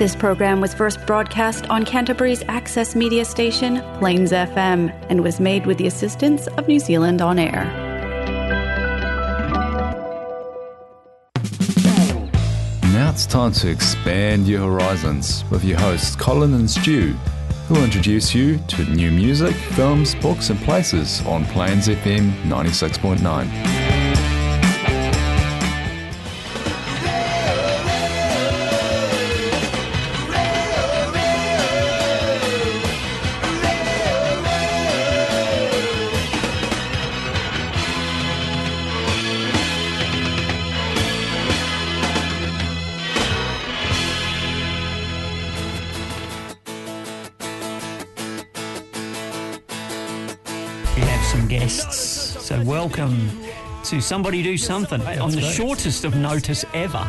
This 0.00 0.16
program 0.16 0.62
was 0.62 0.72
first 0.72 1.04
broadcast 1.04 1.68
on 1.68 1.84
Canterbury's 1.84 2.42
access 2.48 2.96
media 2.96 3.22
station, 3.22 3.82
Plains 3.98 4.32
FM, 4.32 4.90
and 5.10 5.22
was 5.22 5.38
made 5.40 5.66
with 5.66 5.76
the 5.76 5.86
assistance 5.86 6.46
of 6.46 6.66
New 6.66 6.78
Zealand 6.78 7.20
On 7.20 7.38
Air. 7.38 7.66
Now 12.94 13.10
it's 13.10 13.26
time 13.26 13.52
to 13.52 13.68
expand 13.68 14.48
your 14.48 14.60
horizons 14.60 15.44
with 15.50 15.66
your 15.66 15.78
hosts 15.78 16.16
Colin 16.16 16.54
and 16.54 16.70
Stu, 16.70 17.12
who 17.68 17.74
will 17.74 17.84
introduce 17.84 18.34
you 18.34 18.56
to 18.68 18.86
new 18.86 19.10
music, 19.10 19.54
films, 19.54 20.14
books, 20.14 20.48
and 20.48 20.58
places 20.60 21.20
on 21.26 21.44
Plains 21.44 21.88
FM 21.88 22.32
96.9. 22.44 23.79
to 54.00 54.06
Somebody 54.06 54.42
Do 54.42 54.56
Something 54.56 55.02
on 55.20 55.30
the 55.30 55.40
shortest 55.40 56.04
of 56.04 56.16
notice 56.16 56.64
ever. 56.72 57.06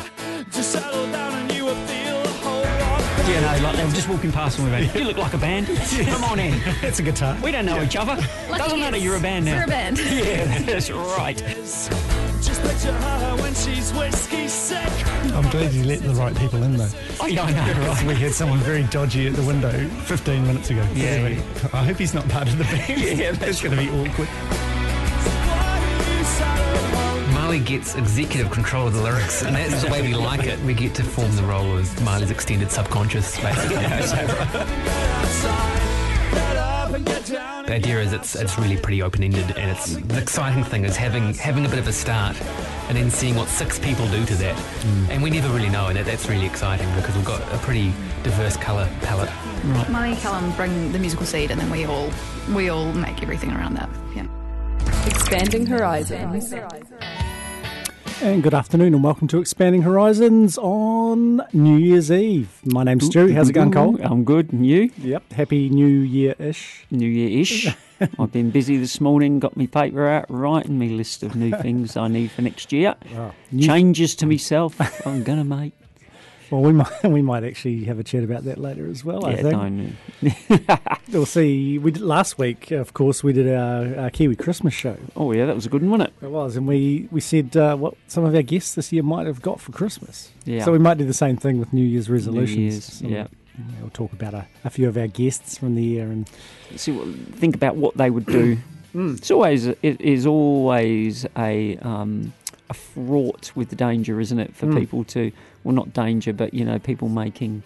Just 0.52 0.72
settle 0.74 1.10
down 1.12 1.34
and 1.34 1.52
you 1.54 1.66
will 1.66 1.76
feel 1.86 2.22
a 2.22 2.28
whole 2.28 2.62
lot 2.62 3.28
You 3.28 3.36
know, 3.36 3.64
like 3.64 3.78
they 3.78 3.86
were 3.86 3.92
just 3.92 4.10
walking 4.10 4.32
past 4.32 4.60
and 4.60 4.68
we 4.68 4.74
went, 4.74 4.94
you 4.96 5.06
look 5.06 5.18
like 5.18 5.34
a 5.34 5.38
band. 5.38 5.68
Come 6.08 6.24
on 6.26 6.40
in. 6.40 6.54
It's 6.82 7.00
a 7.00 7.04
guitar. 7.04 7.38
We 7.42 7.52
don't 7.52 7.66
know 7.66 7.82
each 7.82 7.96
other. 7.96 8.18
Doesn't 8.50 8.80
matter, 8.80 8.98
you're 8.98 9.16
a 9.16 9.20
band 9.20 9.46
now. 9.46 9.58
We're 9.58 9.64
a 9.64 9.68
band. 9.68 10.00
Yeah, 10.12 10.60
that's 10.64 10.92
right. 10.92 11.38
Just 11.38 12.62
picture 12.62 12.92
her 12.92 13.36
when 13.42 13.54
she's 13.54 13.92
whiskey 13.94 14.48
sick. 14.48 14.92
I'm 15.34 15.50
glad 15.50 15.74
you 15.74 15.84
let 15.86 16.02
the 16.02 16.14
right 16.16 16.36
people 16.36 16.62
in 16.64 16.76
though. 16.76 16.90
Oh, 17.22 17.28
yeah, 17.28 17.44
I 17.44 17.52
know, 17.52 17.88
right. 17.88 18.04
We 18.06 18.16
had 18.16 18.34
someone 18.34 18.60
very 18.60 18.84
dodgy 18.86 19.28
at 19.28 19.36
the 19.36 19.44
window 19.44 19.72
15 20.06 20.46
minutes 20.46 20.70
ago. 20.70 20.86
Yeah. 20.94 21.06
Anyway, 21.06 21.44
I 21.74 21.86
hope 21.86 21.98
he's 21.98 22.14
not 22.14 22.28
part 22.28 22.50
of 22.50 22.58
the 22.58 22.66
band. 22.66 23.02
Yeah, 23.22 23.32
that's 23.32 23.52
it's 23.52 23.62
going 23.62 23.78
to 23.78 23.82
be 23.82 23.90
awkward. 23.90 24.28
Why 27.52 27.60
do 27.60 27.74
you 27.74 27.84
settle 27.84 28.02
Marley 28.02 28.06
gets 28.06 28.14
executive 28.16 28.50
control 28.50 28.88
of 28.88 28.94
the 28.94 29.02
lyrics, 29.02 29.42
and 29.44 29.54
that's 29.54 29.84
the 29.84 29.92
way 29.92 30.02
we 30.02 30.14
like 30.14 30.46
it. 30.46 30.58
We 30.62 30.74
get 30.74 30.96
to 30.96 31.04
form 31.04 31.36
the 31.36 31.44
role 31.44 31.78
of 31.78 32.02
Marley's 32.02 32.32
extended 32.32 32.72
subconscious, 32.72 33.38
basically. 33.42 33.76
outside? 33.76 34.28
Get 36.32 36.56
up 36.56 36.94
and 36.94 37.06
get 37.06 37.26
down 37.26 37.66
The 37.66 37.74
idea 37.74 38.00
is 38.00 38.14
it's 38.14 38.36
it's 38.36 38.58
really 38.58 38.78
pretty 38.78 39.02
open 39.02 39.24
ended, 39.24 39.58
and 39.58 39.70
it's 39.70 39.98
the 39.98 40.22
exciting 40.22 40.64
thing 40.64 40.86
is 40.86 40.96
having 40.96 41.34
having 41.34 41.66
a 41.66 41.70
bit 41.70 41.80
of 41.80 41.90
a 41.90 41.92
start, 41.92 42.42
and 42.88 42.96
then 42.96 43.12
seeing 43.12 43.36
what 43.36 43.50
six 43.50 43.78
people 43.78 44.08
do 44.08 44.26
to 44.28 44.36
that, 44.36 44.56
mm. 44.56 45.10
and 45.10 45.22
we 45.22 45.30
never 45.30 45.50
really 45.54 45.70
know, 45.70 45.88
and 45.88 45.98
that, 45.98 46.06
that's 46.06 46.30
really 46.30 46.46
exciting 46.46 46.90
because 46.96 47.18
we've 47.18 47.26
got 47.26 47.42
a 47.54 47.58
pretty 47.58 47.92
diverse 48.24 48.56
colour 48.56 48.88
palette. 49.02 49.30
Molly 49.90 50.12
and 50.12 50.18
Callum 50.20 50.54
bring 50.54 50.94
the 50.94 51.00
musical 51.00 51.26
seed, 51.26 51.52
and 51.52 51.60
then 51.60 51.70
we 51.70 51.84
all 51.84 52.10
we 52.54 52.70
all 52.70 52.94
make 52.94 53.22
everything 53.22 53.52
around 53.52 53.74
that. 53.74 53.90
Yeah. 54.16 54.26
Expanding 55.06 55.66
horizons. 55.66 56.54
And 58.24 58.44
good 58.44 58.54
afternoon, 58.54 58.94
and 58.94 59.04
welcome 59.04 59.28
to 59.30 59.40
Expanding 59.40 59.82
Horizons 59.82 60.58
on 60.60 61.42
New 61.54 61.76
Year's 61.76 62.12
Eve. 62.12 62.60
My 62.66 62.84
name's 62.84 63.08
Stu. 63.08 63.34
How's 63.34 63.50
it 63.50 63.54
going, 63.54 63.72
Cole? 63.72 64.00
I'm 64.04 64.24
good. 64.24 64.54
And 64.54 64.66
you? 64.66 64.92
Yep. 65.00 65.32
Happy 65.34 65.70
New 65.70 65.88
Year 65.88 66.36
ish. 66.38 66.86
New 66.92 67.08
Year 67.10 67.42
ish. 67.42 67.68
I've 68.20 68.32
been 68.32 68.52
busy 68.52 68.78
this 68.78 69.02
morning, 69.02 69.40
got 69.40 69.58
my 69.58 69.66
paper 69.66 70.08
out, 70.08 70.26
writing 70.30 70.78
me 70.78 70.90
list 70.90 71.24
of 71.24 71.36
new 71.36 71.52
things 71.58 71.98
I 71.98 72.08
need 72.08 72.30
for 72.32 72.42
next 72.44 72.72
year. 72.72 72.96
Ah, 73.16 73.32
new- 73.52 73.66
Changes 73.66 74.16
to 74.16 74.26
myself 74.28 74.80
I'm 75.08 75.24
going 75.24 75.40
to 75.40 75.44
make. 75.44 75.74
Well, 76.52 76.62
we 76.62 76.74
might 76.82 77.04
we 77.04 77.22
might 77.22 77.44
actually 77.44 77.86
have 77.86 77.98
a 77.98 78.04
chat 78.04 78.24
about 78.24 78.44
that 78.44 78.58
later 78.58 78.88
as 78.88 79.04
well. 79.06 79.26
I 79.26 79.36
think 79.38 79.96
we'll 81.12 81.26
see. 81.26 81.78
We 81.78 81.92
did, 81.92 82.02
last 82.04 82.38
week, 82.38 82.72
of 82.72 82.94
course, 82.94 83.24
we 83.24 83.34
did 83.34 83.52
our, 83.54 83.98
our 84.04 84.10
Kiwi 84.10 84.36
Christmas 84.36 84.74
show. 84.74 84.98
Oh, 85.16 85.32
yeah, 85.32 85.46
that 85.46 85.56
was 85.56 85.66
a 85.66 85.70
good 85.70 85.82
one, 85.82 85.92
wasn't 85.92 86.10
it? 86.22 86.26
It 86.26 86.30
was, 86.32 86.56
and 86.58 86.68
we 86.68 87.08
we 87.12 87.22
said 87.22 87.56
uh, 87.58 87.76
what 87.78 87.96
some 88.08 88.26
of 88.26 88.36
our 88.36 88.42
guests 88.42 88.76
this 88.76 88.92
year 88.92 89.02
might 89.04 89.28
have 89.28 89.42
got 89.42 89.60
for 89.60 89.72
Christmas. 89.72 90.32
Yeah. 90.46 90.64
So 90.66 90.72
we 90.72 90.80
might 90.80 90.98
do 90.98 91.06
the 91.06 91.14
same 91.14 91.38
thing 91.38 91.60
with 91.60 91.72
New 91.74 91.86
Year's 91.86 92.08
New 92.10 92.16
resolutions. 92.16 92.58
Year's, 92.58 92.86
So 92.86 93.08
yeah. 93.08 93.28
We'll 93.80 93.90
talk 93.92 94.14
about 94.14 94.34
a, 94.34 94.46
a 94.64 94.70
few 94.70 94.88
of 94.88 94.98
our 94.98 95.08
guests 95.08 95.58
from 95.58 95.76
the 95.76 95.84
year 95.84 96.06
and 96.06 96.28
See 96.78 96.92
what, 96.94 97.06
think 97.36 97.54
about 97.54 97.76
what 97.76 97.96
they 97.98 98.10
would 98.10 98.26
do. 98.26 98.58
It's 98.94 99.32
always 99.32 99.68
it 99.68 100.02
is 100.02 100.26
always 100.26 101.26
a 101.38 101.78
um, 101.78 102.34
a 102.70 102.74
fraught 102.74 103.52
with 103.56 103.78
danger, 103.78 104.20
isn't 104.20 104.38
it, 104.40 104.54
for 104.54 104.66
Mm. 104.66 104.80
people 104.80 105.04
to 105.06 105.32
well, 105.64 105.76
not 105.76 105.94
danger, 105.94 106.34
but 106.34 106.54
you 106.54 106.66
know, 106.66 106.80
people 106.80 107.10
making 107.10 107.64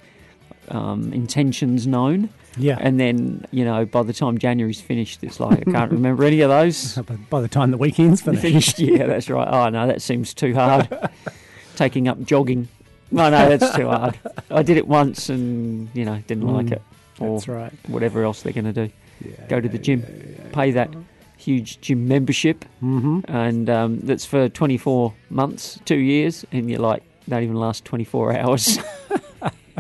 um, 0.70 1.14
intentions 1.14 1.86
known. 1.86 2.30
yeah. 2.58 2.78
And 2.80 3.00
then, 3.00 3.46
you 3.52 3.64
know, 3.66 3.86
by 3.86 4.02
the 4.04 4.14
time 4.14 4.38
January's 4.38 4.82
finished, 4.82 5.24
it's 5.24 5.40
like 5.40 5.68
I 5.68 5.72
can't 5.72 5.92
remember 5.92 6.24
any 6.24 6.42
of 6.42 6.50
those. 6.50 6.96
by, 7.08 7.16
by 7.30 7.42
the 7.42 7.48
time 7.48 7.72
the 7.72 7.78
weekend's 7.78 8.22
finished, 8.24 8.42
finished. 8.42 8.80
Yeah, 8.80 9.06
that's 9.08 9.30
right. 9.30 9.48
Oh 9.50 9.70
no, 9.70 9.88
that 9.88 10.02
seems 10.02 10.34
too 10.34 10.54
hard. 10.54 10.88
Taking 11.76 12.08
up 12.08 12.22
jogging. 12.24 12.68
No, 13.12 13.30
no, 13.30 13.56
that's 13.56 13.76
too 13.76 13.88
hard. 13.88 14.18
I 14.50 14.64
did 14.64 14.78
it 14.78 14.88
once 14.88 15.30
and 15.30 15.90
you 15.94 16.06
know 16.06 16.22
didn't 16.28 16.48
like 16.48 16.68
Mm, 16.68 16.72
it, 16.74 16.82
or 17.20 17.38
that's 17.38 17.48
right. 17.48 17.74
whatever 17.88 18.24
else 18.24 18.42
they're 18.42 18.54
going 18.54 18.74
to 18.74 18.88
do. 18.88 18.92
Yeah, 19.24 19.46
Go 19.48 19.62
to 19.62 19.70
the 19.70 19.78
gym, 19.78 20.04
pay 20.54 20.72
that 20.72 20.90
huge 21.38 21.80
gym 21.82 22.08
membership, 22.08 22.66
Mm-hmm. 22.82 23.20
and 23.28 23.70
um, 23.70 24.00
that's 24.02 24.26
for 24.26 24.50
24 24.50 25.14
months, 25.30 25.80
two 25.86 25.98
years, 25.98 26.46
and 26.52 26.70
you're 26.70 26.80
like, 26.80 27.04
don't 27.30 27.44
even 27.44 27.56
last 27.56 27.86
24 27.86 28.38
hours. 28.38 28.80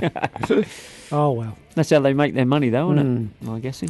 Oh 1.11 1.31
well, 1.31 1.55
that's 1.75 1.91
how 1.91 1.99
they 1.99 2.13
make 2.13 2.33
their 2.33 2.45
money, 2.47 2.69
though, 2.69 2.91
isn't 2.91 3.31
Mm. 3.41 3.47
it? 3.47 3.49
I'm 3.49 3.61
guessing. 3.61 3.89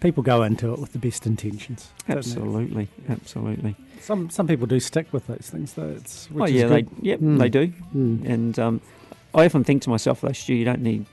people 0.00 0.24
go 0.24 0.42
into 0.42 0.72
it 0.72 0.80
with 0.80 0.92
the 0.92 0.98
best 0.98 1.24
intentions. 1.26 1.88
Absolutely, 2.08 2.88
absolutely. 3.08 3.76
Some 4.00 4.28
some 4.28 4.48
people 4.48 4.66
do 4.66 4.80
stick 4.80 5.12
with 5.12 5.28
those 5.28 5.48
things 5.48 5.74
though. 5.74 5.90
It's 5.96 6.28
which 6.32 6.42
oh 6.42 6.46
yeah, 6.52 6.66
they, 6.66 6.84
yep, 7.00 7.20
Mm. 7.20 7.38
they 7.38 7.48
do. 7.48 7.68
Mm. 7.94 8.28
And 8.28 8.58
um, 8.58 8.80
I 9.34 9.44
often 9.46 9.62
think 9.62 9.82
to 9.82 9.90
myself, 9.90 10.20
though, 10.22 10.32
Stu, 10.32 10.54
you 10.54 10.64
don't 10.64 10.82
need 10.82 11.06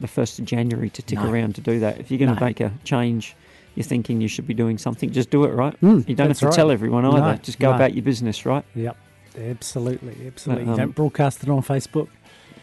the 0.00 0.06
first 0.06 0.38
of 0.38 0.44
January 0.44 0.90
to 0.90 1.02
tick 1.02 1.18
No. 1.18 1.28
around 1.28 1.56
to 1.56 1.60
do 1.60 1.80
that. 1.80 1.98
If 1.98 2.10
you're 2.12 2.18
going 2.18 2.32
to 2.34 2.40
No. 2.40 2.46
make 2.46 2.60
a 2.60 2.72
change, 2.84 3.34
you're 3.74 3.84
thinking 3.84 4.20
you 4.20 4.28
should 4.28 4.46
be 4.46 4.54
doing 4.54 4.78
something. 4.78 5.10
Just 5.10 5.30
do 5.30 5.42
it, 5.44 5.48
right? 5.52 5.78
Mm, 5.80 6.08
You 6.08 6.14
don't 6.14 6.28
have 6.28 6.38
to 6.38 6.46
right. 6.46 6.54
tell 6.54 6.70
everyone 6.70 7.04
either. 7.04 7.20
No, 7.32 7.36
Just 7.42 7.58
go 7.58 7.72
about 7.74 7.94
your 7.94 8.04
business, 8.04 8.46
right? 8.46 8.64
Yep, 8.76 8.96
absolutely, 9.38 10.26
absolutely. 10.26 10.68
Um, 10.70 10.76
don't 10.76 10.94
broadcast 10.94 11.42
it 11.42 11.48
on 11.48 11.62
Facebook. 11.62 12.08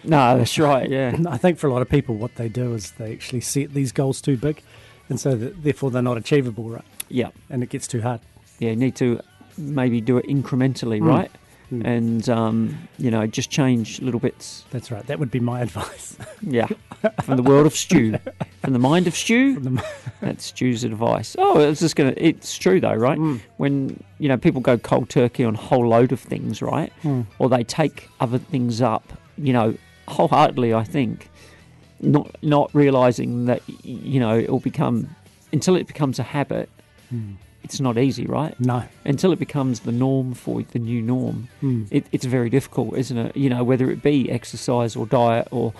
No, 0.03 0.37
that's 0.37 0.57
right. 0.57 0.89
Yeah. 0.89 1.15
I 1.27 1.37
think 1.37 1.59
for 1.59 1.67
a 1.67 1.71
lot 1.73 1.81
of 1.81 1.89
people, 1.89 2.15
what 2.15 2.35
they 2.35 2.49
do 2.49 2.73
is 2.73 2.91
they 2.91 3.11
actually 3.13 3.41
set 3.41 3.73
these 3.73 3.91
goals 3.91 4.21
too 4.21 4.37
big, 4.37 4.61
and 5.09 5.19
so 5.19 5.35
that, 5.35 5.63
therefore 5.63 5.91
they're 5.91 6.01
not 6.01 6.17
achievable, 6.17 6.69
right? 6.69 6.83
yeah. 7.09 7.29
And 7.49 7.61
it 7.63 7.69
gets 7.69 7.87
too 7.87 8.01
hard. 8.01 8.21
Yeah. 8.59 8.69
You 8.71 8.75
need 8.77 8.95
to 8.97 9.19
maybe 9.57 10.01
do 10.01 10.17
it 10.17 10.25
incrementally, 10.27 10.99
Mm. 11.01 11.07
right? 11.07 11.31
Mm. 11.71 11.85
And 11.85 12.29
um, 12.29 12.87
you 12.97 13.09
know, 13.09 13.25
just 13.27 13.49
change 13.49 14.01
little 14.01 14.19
bits. 14.19 14.65
That's 14.71 14.91
right. 14.91 15.05
That 15.07 15.19
would 15.19 15.31
be 15.31 15.39
my 15.39 15.61
advice. 15.67 16.17
Yeah. 16.41 16.67
From 17.23 17.37
the 17.37 17.43
world 17.43 17.65
of 17.65 17.75
stew, 17.75 18.17
from 18.61 18.73
the 18.73 18.79
mind 18.79 19.07
of 19.07 19.15
stew. 19.15 19.59
The- 19.59 19.83
That's 20.21 20.45
Stew's 20.45 20.83
advice. 20.83 21.35
Oh, 21.39 21.59
it's 21.59 21.79
just 21.79 21.95
gonna. 21.95 22.13
It's 22.17 22.57
true 22.57 22.79
though, 22.79 22.93
right? 22.93 23.17
Mm. 23.17 23.39
When 23.57 24.03
you 24.19 24.27
know 24.27 24.37
people 24.37 24.61
go 24.61 24.77
cold 24.77 25.09
turkey 25.09 25.43
on 25.43 25.55
a 25.55 25.57
whole 25.57 25.87
load 25.87 26.11
of 26.11 26.19
things, 26.19 26.61
right? 26.61 26.91
Mm. 27.03 27.25
Or 27.39 27.49
they 27.49 27.63
take 27.63 28.07
other 28.19 28.37
things 28.37 28.81
up, 28.81 29.11
you 29.37 29.53
know, 29.53 29.75
wholeheartedly. 30.07 30.73
I 30.73 30.83
think, 30.83 31.29
not 32.01 32.35
not 32.43 32.69
realizing 32.75 33.45
that 33.45 33.61
you 33.83 34.19
know 34.19 34.37
it 34.37 34.49
will 34.49 34.59
become 34.59 35.15
until 35.53 35.75
it 35.75 35.87
becomes 35.87 36.19
a 36.19 36.23
habit. 36.23 36.69
Mm. 37.13 37.37
It's 37.63 37.79
not 37.79 37.97
easy, 37.97 38.25
right? 38.25 38.59
No. 38.59 38.83
Until 39.05 39.31
it 39.31 39.39
becomes 39.39 39.81
the 39.81 39.91
norm 39.91 40.33
for 40.33 40.61
the 40.63 40.79
new 40.79 41.01
norm, 41.01 41.47
Mm. 41.61 41.87
it, 41.91 42.05
it's 42.11 42.25
very 42.25 42.49
difficult, 42.49 42.97
isn't 42.97 43.17
it? 43.17 43.37
You 43.37 43.49
know, 43.49 43.63
whether 43.63 43.89
it 43.91 44.01
be 44.01 44.29
exercise 44.31 44.95
or 44.95 45.05
diet 45.05 45.47
or 45.51 45.73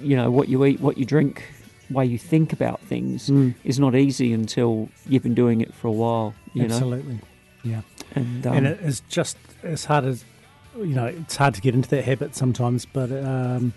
you 0.00 0.16
know 0.16 0.30
what 0.30 0.48
you 0.48 0.64
eat, 0.64 0.80
what 0.80 0.96
you 0.98 1.04
drink, 1.04 1.44
way 1.90 2.06
you 2.06 2.18
think 2.18 2.52
about 2.52 2.80
things 2.80 3.28
Mm. 3.28 3.54
is 3.64 3.78
not 3.78 3.94
easy 3.94 4.32
until 4.32 4.88
you've 5.08 5.22
been 5.22 5.34
doing 5.34 5.60
it 5.60 5.72
for 5.74 5.88
a 5.88 5.92
while. 5.92 6.34
You 6.54 6.66
know, 6.66 6.74
Absolutely. 6.74 7.20
Yeah. 7.62 7.82
and, 8.14 8.46
um, 8.46 8.56
and 8.56 8.66
it 8.66 8.80
is 8.80 9.00
just 9.08 9.36
as 9.62 9.84
hard 9.84 10.04
as 10.04 10.24
you 10.76 10.86
know. 10.94 11.06
It's 11.06 11.36
hard 11.36 11.54
to 11.54 11.60
get 11.60 11.74
into 11.74 11.88
that 11.90 12.04
habit 12.04 12.34
sometimes, 12.34 12.86
but 12.86 13.12
um, 13.12 13.74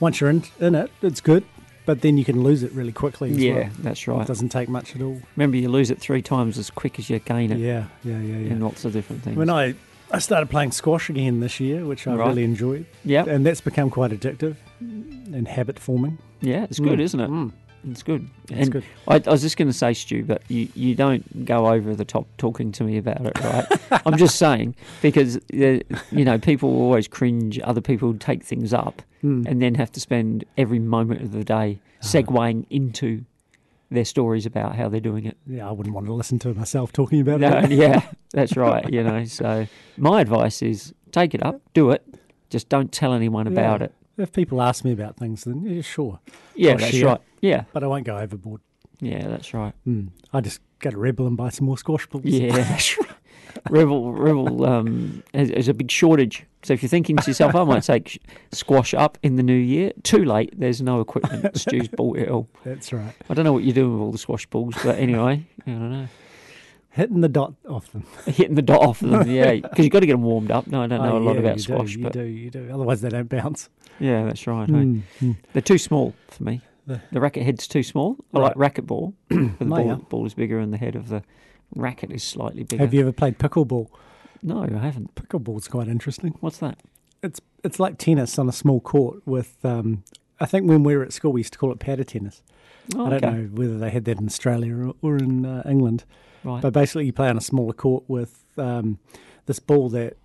once 0.00 0.20
you're 0.20 0.30
in, 0.30 0.42
in 0.58 0.74
it, 0.74 0.90
it's 1.02 1.20
good. 1.20 1.44
But 1.88 2.02
then 2.02 2.18
you 2.18 2.24
can 2.26 2.42
lose 2.42 2.62
it 2.62 2.70
really 2.72 2.92
quickly. 2.92 3.30
As 3.30 3.38
yeah, 3.38 3.54
well. 3.54 3.70
that's 3.78 4.00
It 4.06 4.08
right. 4.10 4.26
doesn't 4.26 4.50
take 4.50 4.68
much 4.68 4.94
at 4.94 5.00
all. 5.00 5.22
Remember, 5.36 5.56
you 5.56 5.70
lose 5.70 5.90
it 5.90 5.98
three 5.98 6.20
times 6.20 6.58
as 6.58 6.68
quick 6.68 6.98
as 6.98 7.08
you 7.08 7.18
gain 7.18 7.50
it 7.50 7.56
Yeah, 7.56 7.84
yeah, 8.04 8.20
yeah, 8.20 8.36
yeah. 8.40 8.50
in 8.52 8.60
lots 8.60 8.84
of 8.84 8.92
different 8.92 9.22
things. 9.22 9.38
When 9.38 9.48
I 9.48 9.74
I 10.12 10.18
started 10.18 10.50
playing 10.50 10.72
squash 10.72 11.08
again 11.08 11.40
this 11.40 11.58
year, 11.60 11.86
which 11.86 12.06
I 12.06 12.14
Right. 12.14 12.28
really 12.28 12.44
enjoyed, 12.44 12.84
yeah, 13.06 13.24
and 13.26 13.46
that's 13.46 13.62
become 13.62 13.88
quite 13.88 14.10
addictive. 14.10 14.56
and 14.80 15.48
habit 15.48 15.78
forming. 15.78 16.18
Yeah, 16.42 16.64
it's 16.64 16.78
good, 16.78 16.98
Mm, 16.98 17.02
isn't 17.02 17.20
it? 17.20 17.30
mm. 17.30 17.52
It's 17.90 18.02
good. 18.02 18.28
It's 18.50 18.52
and 18.62 18.72
good. 18.72 18.84
I, 19.06 19.16
I 19.26 19.30
was 19.30 19.40
just 19.42 19.56
going 19.56 19.68
to 19.68 19.72
say, 19.74 19.92
Stu, 19.94 20.24
but 20.24 20.42
you, 20.48 20.68
you 20.74 20.94
don't 20.94 21.44
go 21.44 21.68
over 21.68 21.94
the 21.94 22.04
top 22.04 22.26
talking 22.38 22.72
to 22.72 22.84
me 22.84 22.98
about 22.98 23.24
it, 23.26 23.38
right? 23.40 23.66
I'm 24.06 24.16
just 24.16 24.36
saying 24.36 24.74
because 25.02 25.36
uh, 25.36 25.80
you 26.10 26.24
know 26.24 26.38
people 26.38 26.68
always 26.70 27.08
cringe. 27.08 27.58
Other 27.64 27.80
people 27.80 28.14
take 28.14 28.42
things 28.44 28.72
up 28.72 29.02
Mm. 29.24 29.48
and 29.48 29.60
then 29.60 29.74
have 29.74 29.90
to 29.90 30.00
spend 30.00 30.44
every 30.56 30.78
moment 30.78 31.22
of 31.22 31.32
the 31.32 31.42
day 31.42 31.80
Ah. 32.00 32.04
segueing 32.06 32.66
into 32.70 33.24
their 33.90 34.04
stories 34.04 34.46
about 34.46 34.76
how 34.76 34.88
they're 34.88 35.00
doing 35.00 35.24
it. 35.24 35.36
Yeah, 35.44 35.68
I 35.68 35.72
wouldn't 35.72 35.92
want 35.92 36.06
to 36.06 36.12
listen 36.12 36.38
to 36.40 36.54
myself 36.54 36.92
talking 36.92 37.20
about 37.20 37.40
No, 37.40 37.48
it. 37.58 37.72
yeah, 37.72 38.02
that's 38.32 38.56
right. 38.56 38.88
You 38.92 39.02
know, 39.02 39.24
so 39.24 39.66
my 39.96 40.20
advice 40.20 40.62
is 40.62 40.94
take 41.10 41.34
it 41.34 41.42
up, 41.44 41.60
do 41.74 41.90
it, 41.90 42.04
just 42.48 42.68
don't 42.68 42.92
tell 42.92 43.12
anyone 43.12 43.48
about 43.48 43.80
Yeah. 43.80 43.86
it. 43.86 43.94
If 44.18 44.32
people 44.32 44.60
ask 44.60 44.84
me 44.84 44.92
about 44.92 45.16
things, 45.16 45.44
then 45.44 45.62
yeah, 45.64 45.80
sure. 45.82 46.18
Yeah, 46.54 46.72
I'll 46.72 46.78
that's 46.78 46.90
share, 46.94 47.06
right. 47.06 47.20
Yeah, 47.40 47.64
But 47.72 47.84
I 47.84 47.86
won't 47.86 48.04
go 48.04 48.18
overboard. 48.18 48.60
yeah, 49.00 49.26
that's 49.28 49.54
right. 49.54 49.72
Mm. 49.86 50.08
I 50.32 50.40
just 50.40 50.60
go 50.80 50.90
to 50.90 50.98
Rebel 50.98 51.26
and 51.26 51.36
buy 51.36 51.50
some 51.50 51.66
more 51.66 51.78
squash 51.78 52.06
balls. 52.06 52.24
Yeah. 52.24 52.78
Rebel, 53.70 54.12
Rebel 54.12 54.64
um, 54.66 55.22
has, 55.34 55.50
has 55.50 55.68
a 55.68 55.74
big 55.74 55.90
shortage. 55.90 56.44
So 56.62 56.74
if 56.74 56.82
you're 56.82 56.88
thinking 56.88 57.16
to 57.16 57.30
yourself, 57.30 57.54
I 57.54 57.64
might 57.64 57.82
take 57.82 58.20
squash 58.52 58.92
up 58.94 59.18
in 59.22 59.36
the 59.36 59.42
new 59.42 59.54
year, 59.56 59.92
too 60.02 60.24
late. 60.24 60.52
There's 60.58 60.82
no 60.82 61.00
equipment. 61.00 61.56
Stu's 61.56 61.88
bought 61.88 62.18
it 62.18 62.28
all. 62.28 62.48
That's 62.64 62.92
right. 62.92 63.14
I 63.30 63.34
don't 63.34 63.44
know 63.44 63.52
what 63.52 63.62
you're 63.64 63.74
doing 63.74 63.92
with 63.94 64.02
all 64.02 64.12
the 64.12 64.18
squash 64.18 64.46
balls, 64.46 64.74
but 64.84 64.98
anyway, 64.98 65.46
I 65.66 65.70
don't 65.70 65.90
know. 65.90 66.08
Hitting 66.90 67.20
the 67.20 67.28
dot 67.28 67.54
off 67.68 67.92
them. 67.92 68.04
Hitting 68.26 68.54
the 68.54 68.62
dot 68.62 68.80
off 68.82 69.00
them, 69.00 69.28
yeah, 69.30 69.54
because 69.62 69.84
you've 69.84 69.92
got 69.92 70.00
to 70.00 70.06
get 70.06 70.14
them 70.14 70.22
warmed 70.22 70.50
up. 70.50 70.66
No, 70.66 70.82
I 70.82 70.86
don't 70.86 71.02
know 71.02 71.12
Oh, 71.14 71.18
a 71.18 71.20
lot 71.20 71.34
yeah, 71.34 71.40
about 71.40 71.60
squash, 71.60 71.94
do, 71.94 72.00
you 72.00 72.10
do, 72.10 72.22
you 72.24 72.50
do. 72.50 72.70
Otherwise, 72.72 73.00
they 73.02 73.08
don't 73.10 73.28
bounce. 73.28 73.68
yeah, 74.00 74.24
that's 74.24 74.46
right. 74.46 74.68
hey. 74.68 74.74
Mm, 74.74 75.02
mm. 75.20 75.36
They're 75.52 75.62
too 75.62 75.78
small 75.78 76.14
for 76.28 76.42
me. 76.44 76.60
The- 76.86 77.00
The 77.12 77.20
racket 77.20 77.44
head's 77.44 77.66
too 77.68 77.82
small. 77.82 78.16
I 78.32 78.38
like 78.40 78.54
racket 78.56 78.86
ball. 78.86 79.14
but 79.28 79.58
the 79.58 79.64
ball, 79.66 79.86
yeah. 79.86 79.94
ball 80.08 80.26
is 80.26 80.34
bigger 80.34 80.58
and 80.58 80.72
the 80.72 80.78
head 80.78 80.96
of 80.96 81.08
the 81.08 81.22
racket 81.74 82.10
is 82.10 82.24
slightly 82.24 82.64
bigger. 82.64 82.82
Have 82.82 82.94
you 82.94 83.02
ever 83.02 83.12
played 83.12 83.38
pickleball? 83.38 83.88
No, 84.42 84.62
I 84.62 84.78
haven't. 84.78 85.14
Pickleball's 85.14 85.68
quite 85.68 85.88
interesting. 85.88 86.34
What's 86.40 86.58
that? 86.58 86.78
It's 87.22 87.40
it's 87.64 87.78
like 87.78 87.98
tennis 87.98 88.38
on 88.38 88.48
a 88.48 88.52
small 88.52 88.80
court 88.80 89.26
with. 89.26 89.56
Um, 89.64 90.04
I 90.40 90.46
think 90.46 90.68
when 90.68 90.84
we 90.84 90.96
were 90.96 91.02
at 91.02 91.12
school, 91.12 91.32
we 91.32 91.40
used 91.40 91.52
to 91.52 91.58
call 91.58 91.72
it 91.72 91.80
paddle 91.80 92.04
tennis. 92.04 92.42
Oh, 92.96 93.06
I 93.06 93.10
don't 93.10 93.24
okay. 93.24 93.30
know 93.36 93.42
whether 93.52 93.78
they 93.78 93.90
had 93.90 94.04
that 94.06 94.18
in 94.18 94.26
Australia 94.26 94.74
or, 94.76 94.94
or 95.02 95.16
in 95.18 95.44
uh, 95.44 95.62
England. 95.68 96.04
Right. 96.44 96.62
But 96.62 96.72
basically, 96.72 97.06
you 97.06 97.12
play 97.12 97.28
on 97.28 97.36
a 97.36 97.40
smaller 97.40 97.72
court 97.74 98.04
with 98.08 98.44
um, 98.56 98.98
this 99.46 99.58
ball 99.58 99.88
that 99.90 100.16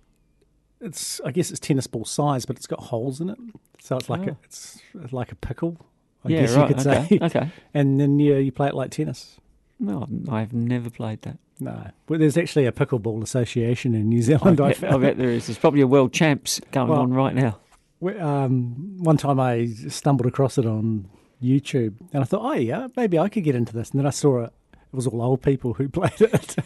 it's 0.80 1.20
I 1.24 1.30
guess 1.32 1.50
it's 1.50 1.60
tennis 1.60 1.86
ball 1.86 2.04
size, 2.04 2.44
but 2.46 2.56
it's 2.56 2.66
got 2.66 2.80
holes 2.80 3.20
in 3.20 3.30
it, 3.30 3.38
so 3.80 3.96
it's 3.96 4.08
like 4.08 4.26
a, 4.26 4.30
Oh. 4.32 4.36
it's 4.42 4.80
like 5.12 5.32
a 5.32 5.34
pickle. 5.36 5.78
I 6.24 6.28
yeah, 6.30 6.40
guess 6.40 6.54
right. 6.54 6.68
you 6.70 6.74
could 6.76 6.86
okay. 6.86 7.06
say. 7.08 7.18
okay. 7.24 7.50
And 7.74 8.00
then 8.00 8.18
yeah, 8.18 8.36
you 8.36 8.52
play 8.52 8.68
it 8.68 8.74
like 8.74 8.90
tennis. 8.90 9.36
No, 9.80 10.06
I've 10.30 10.52
never 10.52 10.88
played 10.88 11.22
that. 11.22 11.38
No, 11.60 11.90
well, 12.08 12.18
there's 12.18 12.36
actually 12.36 12.66
a 12.66 12.72
pickleball 12.72 13.22
association 13.22 13.94
in 13.94 14.08
New 14.08 14.22
Zealand. 14.22 14.60
I 14.60 14.64
I, 14.68 14.68
bet, 14.72 14.84
I 14.84 14.90
found. 14.90 15.02
bet 15.02 15.18
there 15.18 15.30
is. 15.30 15.46
There's 15.46 15.58
probably 15.58 15.80
a 15.82 15.86
world 15.86 16.12
champs 16.12 16.60
going 16.72 16.88
Well, 16.88 17.00
on 17.00 17.12
right 17.12 17.34
now. 17.34 17.58
We- 18.00 18.18
Um, 18.18 18.96
one 18.98 19.16
time 19.16 19.38
I 19.40 19.66
stumbled 19.66 20.26
across 20.26 20.58
it 20.58 20.66
on 20.66 21.08
YouTube, 21.44 21.94
and 22.12 22.22
I 22.22 22.24
thought, 22.24 22.40
oh 22.42 22.54
yeah, 22.58 22.88
maybe 22.96 23.18
I 23.18 23.28
could 23.28 23.44
get 23.44 23.54
into 23.54 23.72
this. 23.72 23.90
And 23.90 24.00
then 24.00 24.06
I 24.06 24.10
saw 24.10 24.44
it; 24.44 24.52
it 24.72 24.96
was 24.96 25.06
all 25.06 25.20
old 25.22 25.42
people 25.42 25.74
who 25.74 25.88
played 26.00 26.20
it. 26.20 26.56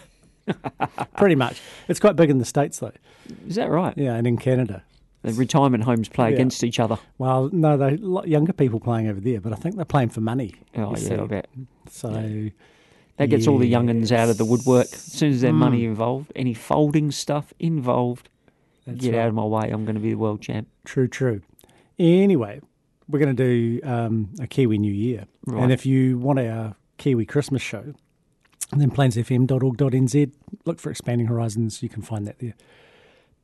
Pretty 1.16 1.34
much, 1.34 1.60
it's 1.88 2.00
quite 2.00 2.16
big 2.16 2.30
in 2.30 2.38
the 2.38 2.44
states 2.44 2.78
though. 2.78 2.92
Is 3.46 3.56
that 3.56 3.70
right? 3.70 3.94
Yeah, 3.96 4.14
and 4.14 4.26
in 4.26 4.36
Canada. 4.38 4.82
The 5.22 5.32
retirement 5.32 5.82
homes 5.82 6.08
play 6.08 6.28
Yeah. 6.30 6.36
against 6.36 6.62
each 6.62 6.78
other. 6.78 6.96
Well, 7.18 7.50
no, 7.52 7.76
they 7.76 7.96
lot 7.96 8.28
younger 8.28 8.52
people 8.52 8.78
playing 8.78 9.08
over 9.08 9.18
there, 9.20 9.40
but 9.40 9.52
I 9.52 9.56
think 9.56 9.74
they're 9.74 9.84
playing 9.84 10.10
for 10.10 10.20
money. 10.20 10.54
Oh, 10.76 10.90
yeah, 10.90 10.96
see. 10.96 11.14
I 11.16 11.26
bet. 11.26 11.48
So 11.90 12.50
That 13.16 13.28
gets 13.28 13.48
all 13.48 13.58
the 13.58 13.70
youngins 13.70 14.12
out 14.12 14.28
of 14.28 14.38
the 14.38 14.44
woodwork. 14.44 14.86
As 14.92 15.00
soon 15.02 15.32
as 15.32 15.40
there's 15.40 15.52
Mm. 15.52 15.56
money 15.58 15.84
involved, 15.84 16.32
any 16.36 16.54
folding 16.54 17.10
stuff 17.10 17.52
involved, 17.58 18.28
That's 18.86 19.00
get 19.00 19.12
right. 19.12 19.22
out 19.22 19.28
of 19.30 19.34
my 19.34 19.44
way. 19.44 19.70
I'm 19.70 19.84
going 19.84 19.96
to 19.96 20.00
be 20.00 20.10
the 20.10 20.18
world 20.18 20.40
champ. 20.40 20.68
True, 20.84 21.08
true. 21.08 21.42
Anyway, 21.98 22.60
we're 23.08 23.18
going 23.18 23.34
to 23.34 23.42
do 23.80 23.80
um, 23.88 24.30
a 24.40 24.46
Kiwi 24.46 24.78
New 24.78 24.92
Year. 24.92 25.26
Right. 25.46 25.62
And 25.62 25.72
if 25.72 25.86
you 25.86 26.18
want 26.18 26.38
our 26.38 26.76
Kiwi 26.98 27.24
Christmas 27.26 27.62
show, 27.62 27.94
then 28.76 28.90
plainsfm.org.nz, 28.90 30.32
look 30.66 30.78
for 30.80 30.90
Expanding 30.90 31.26
Horizons. 31.26 31.82
You 31.82 31.88
can 31.88 32.02
find 32.02 32.26
that 32.26 32.38
there. 32.38 32.54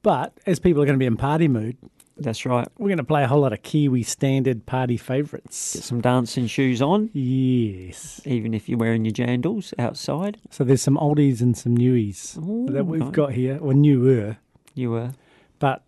But 0.03 0.37
as 0.47 0.59
people 0.59 0.83
are 0.83 0.87
going 0.87 0.99
to 0.99 1.03
be 1.03 1.07
in 1.07 1.17
party 1.17 1.49
mood, 1.49 1.79
That's 2.19 2.45
right. 2.45 2.69
we're 2.77 2.89
going 2.89 2.99
to 2.99 3.05
play 3.05 3.25
a 3.25 3.27
whole 3.27 3.41
lot 3.41 3.55
of 3.55 3.63
Kiwi 3.63 4.03
standard 4.03 4.67
party 4.67 4.99
favourites. 4.99 5.73
Get 5.75 5.83
some 5.83 6.03
dancing 6.03 6.47
shoes 6.47 6.83
on, 6.83 7.09
Yes. 7.15 8.21
even 8.27 8.53
if 8.53 8.69
you're 8.69 8.77
wearing 8.79 9.07
your 9.07 9.13
jandals 9.13 9.73
outside. 9.79 10.39
So 10.51 10.63
there's 10.63 10.83
some 10.83 10.99
oldies 10.99 11.41
and 11.41 11.57
some 11.57 11.75
newies 11.77 12.37
Ooh, 12.47 12.71
that 12.71 12.85
we've 12.85 13.01
nice. 13.01 13.11
got 13.13 13.33
here, 13.33 13.59
or 13.63 13.73
newer. 13.73 14.37
Were. 14.77 15.13
But 15.59 15.83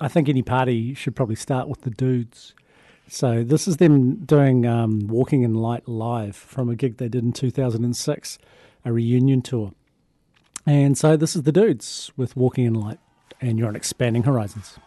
I 0.00 0.08
think 0.08 0.28
any 0.30 0.42
party 0.42 0.94
should 0.94 1.14
probably 1.14 1.34
start 1.36 1.68
with 1.68 1.82
the 1.82 1.90
dudes. 1.90 2.54
So 3.12 3.44
this 3.44 3.68
is 3.68 3.76
them 3.76 4.24
doing 4.24 4.64
um, 4.64 5.06
Walking 5.06 5.42
in 5.42 5.52
Light 5.52 5.86
live 5.86 6.34
from 6.34 6.70
a 6.70 6.74
gig 6.74 6.96
they 6.96 7.10
did 7.10 7.22
in 7.22 7.34
2006, 7.34 8.38
a 8.86 8.90
reunion 8.90 9.42
tour. 9.42 9.72
And 10.64 10.96
so 10.96 11.18
this 11.18 11.36
is 11.36 11.42
the 11.42 11.52
dudes 11.52 12.10
with 12.16 12.34
Walking 12.38 12.64
in 12.64 12.72
Light, 12.72 12.98
and 13.38 13.58
you're 13.58 13.68
on 13.68 13.76
Expanding 13.76 14.22
Horizons. 14.22 14.78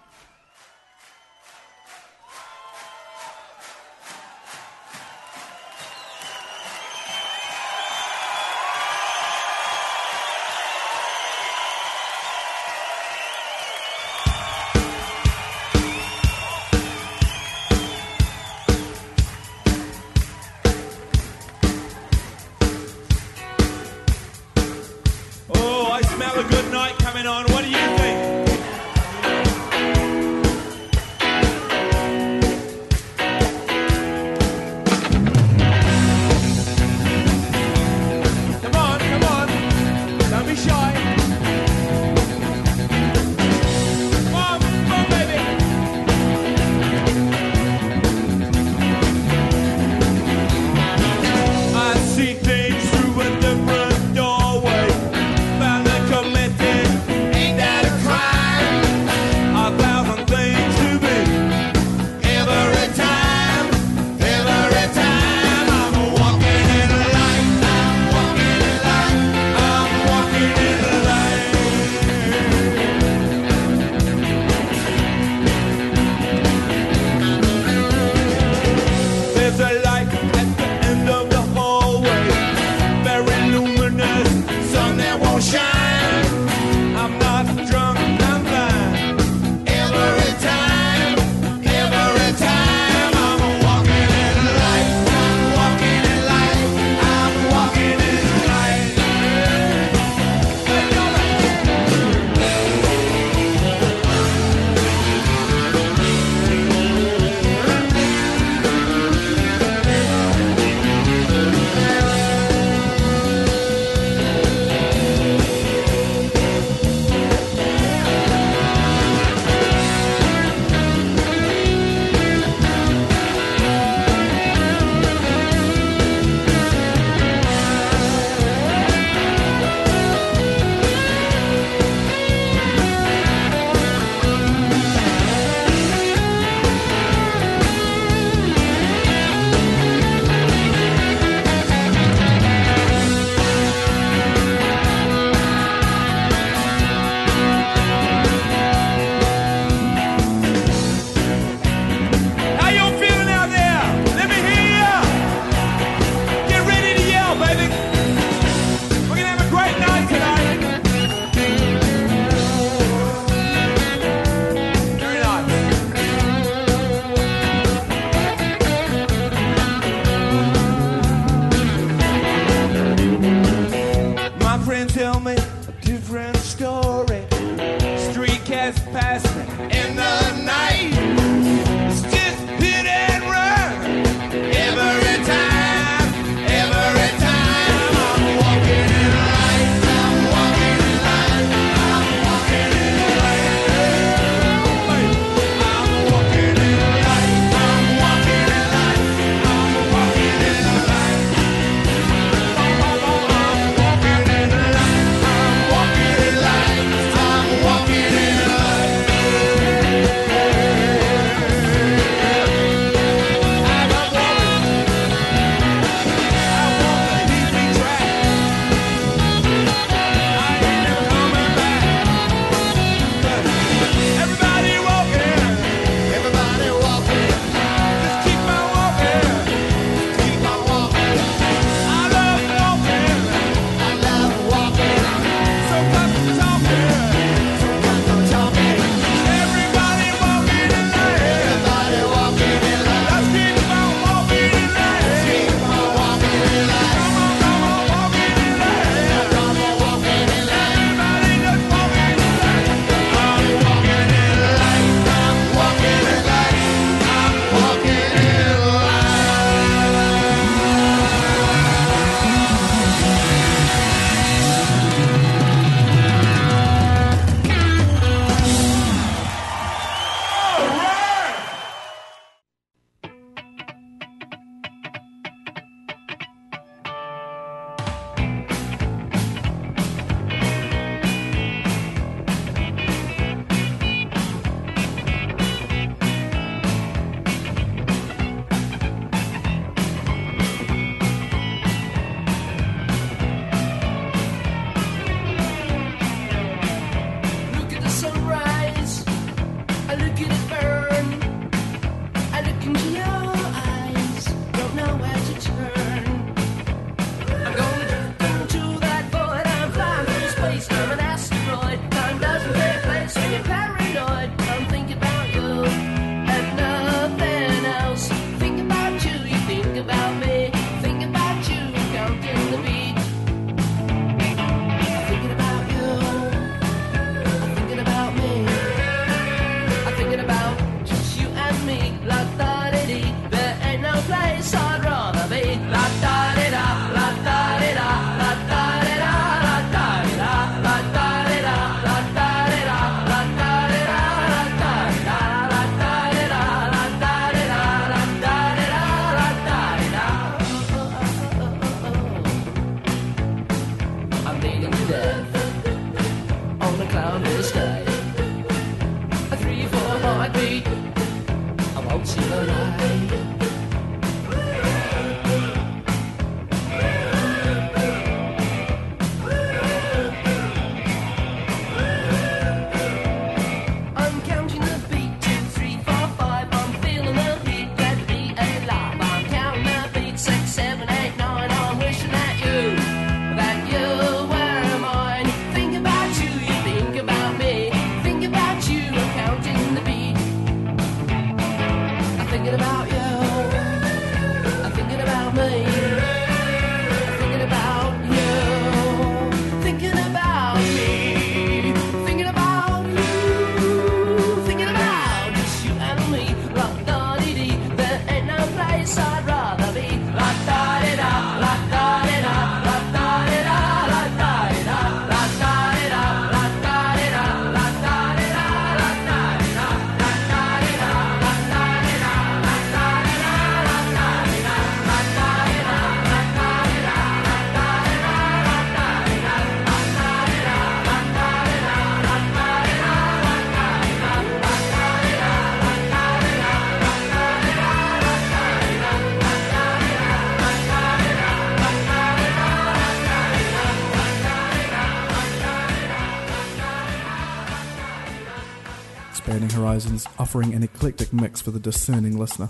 offering 450.36 450.54
an 450.54 450.64
eclectic 450.64 451.14
mix 451.14 451.40
for 451.40 451.52
the 451.52 451.60
discerning 451.62 452.18
listener. 452.18 452.50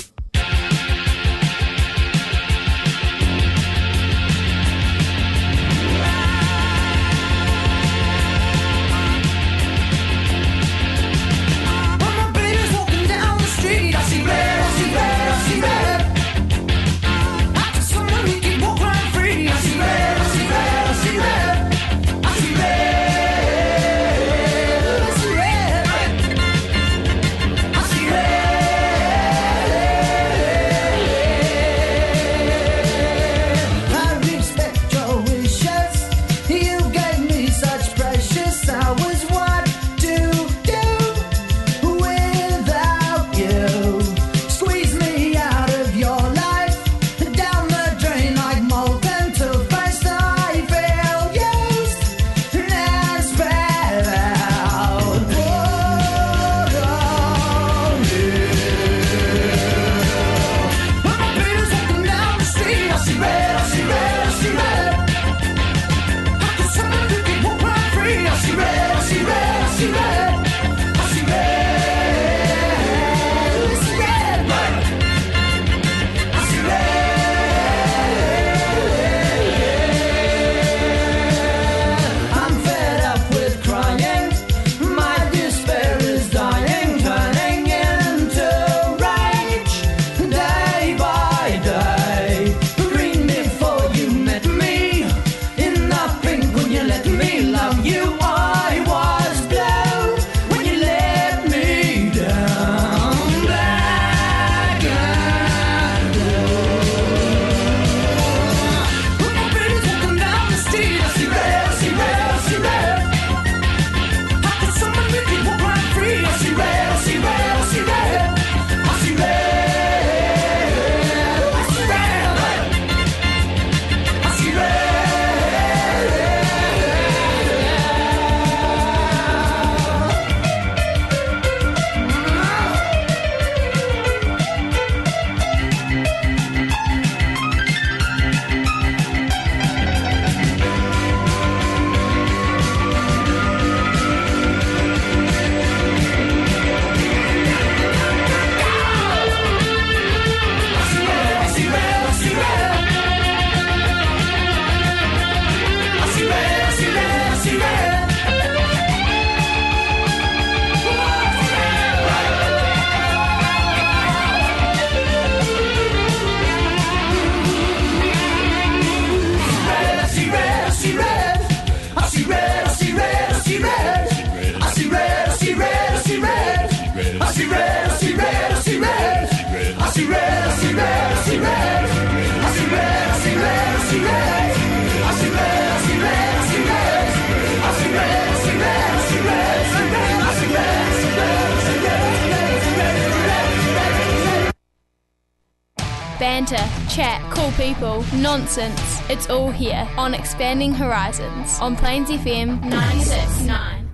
It's 199.16 199.30
all 199.30 199.50
here 199.50 199.90
on 199.96 200.14
Expanding 200.14 200.74
Horizons 200.74 201.58
on 201.62 201.78
Plains 201.78 202.10
FM 202.10 202.62
969. 202.64 203.90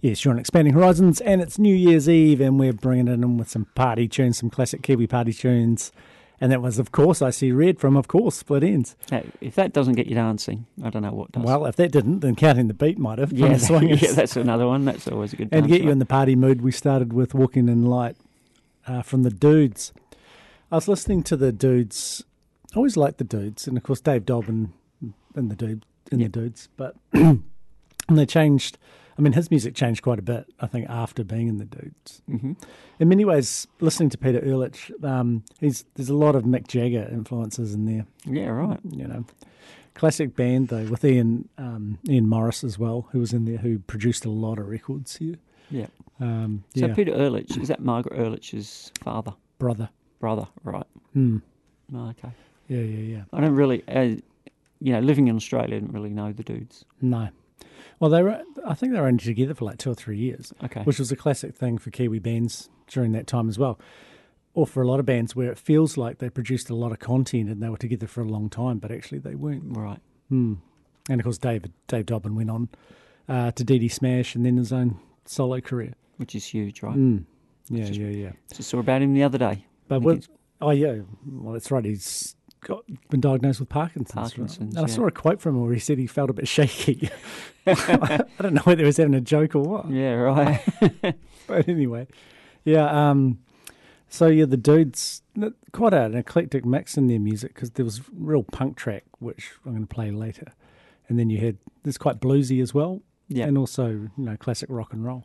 Yes, 0.00 0.24
you're 0.24 0.32
on 0.32 0.40
Expanding 0.40 0.72
Horizons, 0.72 1.20
and 1.20 1.42
it's 1.42 1.58
New 1.58 1.74
Year's 1.74 2.08
Eve, 2.08 2.40
and 2.40 2.58
we're 2.58 2.72
bringing 2.72 3.06
it 3.08 3.12
in 3.12 3.36
with 3.36 3.50
some 3.50 3.66
party 3.74 4.08
tunes, 4.08 4.38
some 4.38 4.48
classic 4.48 4.80
Kiwi 4.80 5.06
party 5.06 5.34
tunes. 5.34 5.92
And 6.40 6.50
that 6.50 6.62
was, 6.62 6.78
of 6.78 6.92
course, 6.92 7.20
I 7.20 7.28
see 7.28 7.52
red 7.52 7.78
from, 7.78 7.94
of 7.94 8.08
course, 8.08 8.36
Split 8.36 8.62
Enz. 8.62 8.94
Hey, 9.10 9.26
if 9.42 9.54
that 9.56 9.74
doesn't 9.74 9.96
get 9.96 10.06
you 10.06 10.14
dancing, 10.14 10.64
I 10.82 10.88
don't 10.88 11.02
know 11.02 11.12
what 11.12 11.32
does. 11.32 11.42
Well, 11.42 11.66
if 11.66 11.76
that 11.76 11.92
didn't, 11.92 12.20
then 12.20 12.34
counting 12.34 12.68
the 12.68 12.72
beat 12.72 12.98
might 12.98 13.18
have. 13.18 13.32
Yeah, 13.32 13.58
yeah 13.82 14.12
that's 14.12 14.34
another 14.34 14.66
one. 14.66 14.86
That's 14.86 15.06
always 15.08 15.34
a 15.34 15.36
good. 15.36 15.50
And 15.52 15.64
to 15.64 15.68
get 15.68 15.82
you 15.82 15.90
in 15.90 15.98
the 15.98 16.06
party 16.06 16.36
mood, 16.36 16.62
we 16.62 16.72
started 16.72 17.12
with 17.12 17.34
Walking 17.34 17.68
in 17.68 17.84
Light 17.84 18.16
uh, 18.86 19.02
from 19.02 19.24
the 19.24 19.30
Dudes. 19.30 19.92
I 20.72 20.76
was 20.76 20.88
listening 20.88 21.22
to 21.24 21.36
the 21.36 21.52
Dudes 21.52 22.24
I 22.74 22.76
always 22.76 22.96
liked 22.96 23.18
the 23.18 23.24
dudes, 23.24 23.68
and 23.68 23.76
of 23.76 23.82
course 23.84 24.00
Dave 24.00 24.26
Dobbin 24.26 24.72
and 25.36 25.50
the 25.50 25.56
dude 25.56 25.86
in 26.10 26.18
yeah. 26.18 26.26
the 26.26 26.32
dudes, 26.32 26.68
but 26.76 26.96
and 27.12 27.44
they 28.08 28.26
changed. 28.26 28.78
I 29.16 29.22
mean, 29.22 29.32
his 29.32 29.48
music 29.48 29.76
changed 29.76 30.02
quite 30.02 30.18
a 30.18 30.22
bit. 30.22 30.46
I 30.58 30.66
think 30.66 30.90
after 30.90 31.22
being 31.22 31.46
in 31.46 31.58
the 31.58 31.64
dudes, 31.64 32.20
mm-hmm. 32.28 32.54
in 32.98 33.08
many 33.08 33.24
ways, 33.24 33.68
listening 33.80 34.10
to 34.10 34.18
Peter 34.18 34.40
Urlich, 34.40 34.90
um, 35.04 35.44
he's 35.60 35.84
there's 35.94 36.08
a 36.08 36.16
lot 36.16 36.34
of 36.34 36.42
Mick 36.42 36.66
Jagger 36.66 37.08
influences 37.12 37.74
in 37.74 37.86
there. 37.86 38.06
Yeah, 38.24 38.48
right. 38.48 38.80
You 38.90 39.06
know, 39.06 39.24
classic 39.94 40.34
band 40.34 40.68
though 40.68 40.84
with 40.86 41.04
Ian 41.04 41.48
um, 41.58 41.98
Ian 42.08 42.28
Morris 42.28 42.64
as 42.64 42.76
well, 42.76 43.08
who 43.12 43.20
was 43.20 43.32
in 43.32 43.44
there, 43.44 43.58
who 43.58 43.78
produced 43.78 44.24
a 44.24 44.30
lot 44.30 44.58
of 44.58 44.68
records 44.68 45.16
here. 45.16 45.36
Yeah. 45.70 45.86
Um, 46.20 46.64
so 46.76 46.86
yeah. 46.86 46.94
Peter 46.94 47.12
Urlich 47.12 47.60
is 47.60 47.68
that 47.68 47.80
Margaret 47.80 48.18
Urlich's 48.18 48.90
father, 49.00 49.34
brother, 49.58 49.90
brother, 50.18 50.48
right? 50.64 50.86
Hmm. 51.12 51.38
Oh, 51.94 52.08
okay. 52.08 52.30
Yeah, 52.68 52.80
yeah, 52.80 53.16
yeah. 53.16 53.22
I 53.32 53.40
don't 53.40 53.54
really, 53.54 53.82
uh, 53.88 54.16
you 54.80 54.92
know, 54.92 55.00
living 55.00 55.28
in 55.28 55.36
Australia, 55.36 55.76
I 55.76 55.80
didn't 55.80 55.92
really 55.92 56.10
know 56.10 56.32
the 56.32 56.42
dudes. 56.42 56.84
No. 57.00 57.28
Well, 58.00 58.10
they 58.10 58.22
were. 58.22 58.42
I 58.66 58.74
think 58.74 58.92
they 58.92 59.00
were 59.00 59.06
only 59.06 59.22
together 59.22 59.54
for 59.54 59.64
like 59.64 59.78
two 59.78 59.90
or 59.90 59.94
three 59.94 60.18
years. 60.18 60.52
Okay. 60.62 60.82
Which 60.82 60.98
was 60.98 61.12
a 61.12 61.16
classic 61.16 61.54
thing 61.54 61.78
for 61.78 61.90
Kiwi 61.90 62.18
bands 62.18 62.68
during 62.88 63.12
that 63.12 63.26
time 63.26 63.48
as 63.48 63.58
well, 63.58 63.78
or 64.52 64.66
for 64.66 64.82
a 64.82 64.86
lot 64.86 65.00
of 65.00 65.06
bands 65.06 65.36
where 65.36 65.50
it 65.50 65.58
feels 65.58 65.96
like 65.96 66.18
they 66.18 66.28
produced 66.28 66.70
a 66.70 66.74
lot 66.74 66.92
of 66.92 66.98
content 66.98 67.48
and 67.48 67.62
they 67.62 67.68
were 67.68 67.76
together 67.76 68.06
for 68.06 68.20
a 68.20 68.28
long 68.28 68.50
time, 68.50 68.78
but 68.78 68.90
actually 68.90 69.18
they 69.18 69.34
weren't. 69.34 69.62
Right. 69.66 70.00
Hmm. 70.28 70.54
And 71.08 71.20
of 71.20 71.24
course, 71.24 71.38
David 71.38 71.72
Dave 71.86 72.06
Dobbin 72.06 72.34
went 72.34 72.50
on 72.50 72.68
uh, 73.28 73.50
to 73.52 73.64
DD 73.64 73.90
Smash 73.92 74.34
and 74.34 74.44
then 74.44 74.56
his 74.56 74.72
own 74.72 74.98
solo 75.24 75.60
career. 75.60 75.94
Which 76.16 76.34
is 76.34 76.44
huge, 76.44 76.82
right? 76.82 76.96
Mm. 76.96 77.24
Yeah, 77.68 77.86
yeah, 77.86 78.08
yeah. 78.08 78.32
Just 78.54 78.70
saw 78.70 78.78
about 78.78 79.02
him 79.02 79.14
the 79.14 79.22
other 79.22 79.38
day. 79.38 79.66
But 79.88 80.02
oh 80.60 80.70
yeah, 80.70 81.00
well 81.26 81.52
that's 81.52 81.70
right. 81.70 81.84
He's 81.84 82.36
got 82.64 82.84
been 83.10 83.20
diagnosed 83.20 83.60
with 83.60 83.68
Parkinson's. 83.68 84.16
right? 84.16 84.22
Parkinson's, 84.30 84.76
And 84.76 84.84
I 84.84 84.88
saw 84.88 85.06
a 85.06 85.10
quote 85.10 85.40
from 85.40 85.54
him 85.56 85.64
where 85.64 85.72
he 85.74 85.78
said 85.80 85.98
he 85.98 86.06
felt 86.06 86.30
a 86.30 86.32
bit 86.32 86.48
shaky. 86.48 87.08
I 87.66 88.24
don't 88.40 88.54
know 88.54 88.62
whether 88.62 88.82
he 88.82 88.86
was 88.86 88.96
having 88.96 89.14
a 89.14 89.20
joke 89.20 89.54
or 89.54 89.62
what. 89.62 89.90
Yeah, 89.90 90.14
right. 90.14 90.60
but 91.46 91.68
anyway, 91.68 92.06
yeah. 92.64 93.10
Um, 93.10 93.38
so 94.08 94.26
yeah, 94.26 94.44
the 94.44 94.56
dudes 94.56 95.22
quite 95.72 95.94
an 95.94 96.14
eclectic 96.14 96.64
mix 96.64 96.96
in 96.96 97.06
their 97.06 97.18
music 97.20 97.54
because 97.54 97.70
there 97.72 97.84
was 97.84 98.00
real 98.12 98.42
punk 98.42 98.76
track, 98.76 99.04
which 99.18 99.52
I'm 99.64 99.72
going 99.72 99.86
to 99.86 99.94
play 99.94 100.10
later, 100.10 100.52
and 101.08 101.18
then 101.18 101.30
you 101.30 101.38
had 101.38 101.56
this 101.84 101.96
quite 101.98 102.20
bluesy 102.20 102.60
as 102.62 102.74
well, 102.74 103.02
Yeah. 103.28 103.46
and 103.46 103.56
also 103.58 103.88
you 103.88 104.10
know 104.16 104.36
classic 104.36 104.68
rock 104.70 104.92
and 104.92 105.04
roll 105.04 105.24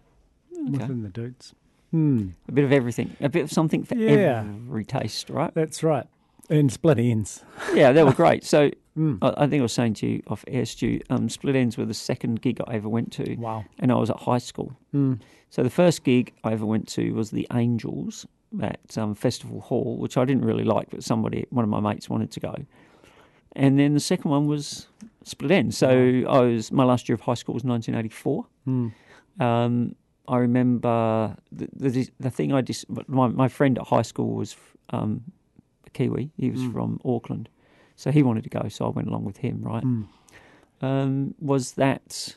Okay. 0.54 0.72
within 0.72 1.04
the 1.04 1.10
dudes. 1.10 1.54
Hmm. 1.92 2.30
A 2.48 2.52
bit 2.52 2.64
of 2.66 2.72
everything, 2.72 3.16
a 3.20 3.30
bit 3.30 3.44
of 3.44 3.52
something 3.52 3.84
for 3.84 3.96
Yeah. 3.96 4.42
every 4.48 4.86
taste, 4.86 5.30
right? 5.30 5.54
That's 5.54 5.84
right. 5.84 6.08
And 6.50 6.72
Split 6.72 6.98
Enz. 6.98 7.44
Yeah, 7.74 7.92
they 7.92 8.04
were 8.04 8.14
great. 8.14 8.44
So 8.44 8.72
Mm. 9.00 9.18
I, 9.22 9.46
I 9.46 9.48
think 9.48 9.62
I 9.62 9.64
was 9.64 9.72
saying 9.74 9.94
to 9.96 10.08
you 10.08 10.24
off 10.28 10.44
air, 10.48 10.66
Stu, 10.66 11.00
um, 11.10 11.30
Split 11.30 11.56
Enz 11.56 11.78
were 11.78 11.86
the 11.86 11.94
second 11.94 12.42
gig 12.42 12.60
I 12.68 12.76
ever 12.76 12.90
went 12.90 13.14
to. 13.14 13.36
Wow. 13.36 13.64
And 13.80 13.92
I 13.92 13.96
was 13.96 14.10
at 14.10 14.18
high 14.18 14.40
school. 14.40 14.74
Mm. 14.94 15.22
So 15.50 15.64
the 15.64 15.70
first 15.70 16.04
gig 16.04 16.34
I 16.44 16.52
ever 16.52 16.66
went 16.66 16.88
to 16.90 17.12
was 17.14 17.32
the 17.32 17.48
Angels 17.54 18.26
at 18.62 18.98
um, 18.98 19.16
Festival 19.16 19.62
Hall, 19.62 19.98
which 19.98 20.18
I 20.18 20.26
didn't 20.26 20.44
really 20.44 20.66
like, 20.66 20.90
but 20.90 21.04
somebody, 21.04 21.46
one 21.50 21.64
of 21.64 21.70
my 21.70 21.80
mates, 21.80 22.10
wanted 22.10 22.32
to 22.32 22.40
go. 22.42 22.56
And 23.56 23.80
then 23.80 23.94
the 23.94 24.00
second 24.00 24.32
one 24.32 24.48
was 24.48 24.88
Split 25.24 25.52
Enz. 25.52 25.74
So 25.76 25.90
I 26.30 26.42
was 26.42 26.72
my 26.72 26.84
last 26.84 27.08
year 27.08 27.16
of 27.16 27.22
high 27.22 27.36
school 27.36 27.54
was 27.54 27.64
1984. 27.64 28.46
Mm. 28.68 28.94
Um, 29.40 29.96
I 30.28 30.38
remember 30.38 31.36
the, 31.52 31.70
the 31.74 32.10
the 32.20 32.30
thing 32.30 32.54
I 32.54 32.62
dis- 32.62 32.86
my 33.08 33.28
my 33.30 33.48
friend 33.48 33.80
at 33.80 33.88
high 33.88 34.04
school 34.04 34.36
was 34.36 34.56
um, 34.92 35.24
Kiwi. 35.90 36.32
He 36.38 36.50
was 36.50 36.62
Mm. 36.62 36.74
from 36.74 37.00
Auckland, 37.06 37.50
so 37.96 38.12
he 38.12 38.24
wanted 38.24 38.44
to 38.44 38.50
go, 38.50 38.68
so 38.70 38.86
I 38.86 38.90
went 38.90 39.08
along 39.08 39.26
with 39.26 39.38
him. 39.38 39.62
Right? 39.62 39.84
Mm. 39.84 40.06
Um, 40.82 41.36
was 41.40 41.74
that 41.74 42.36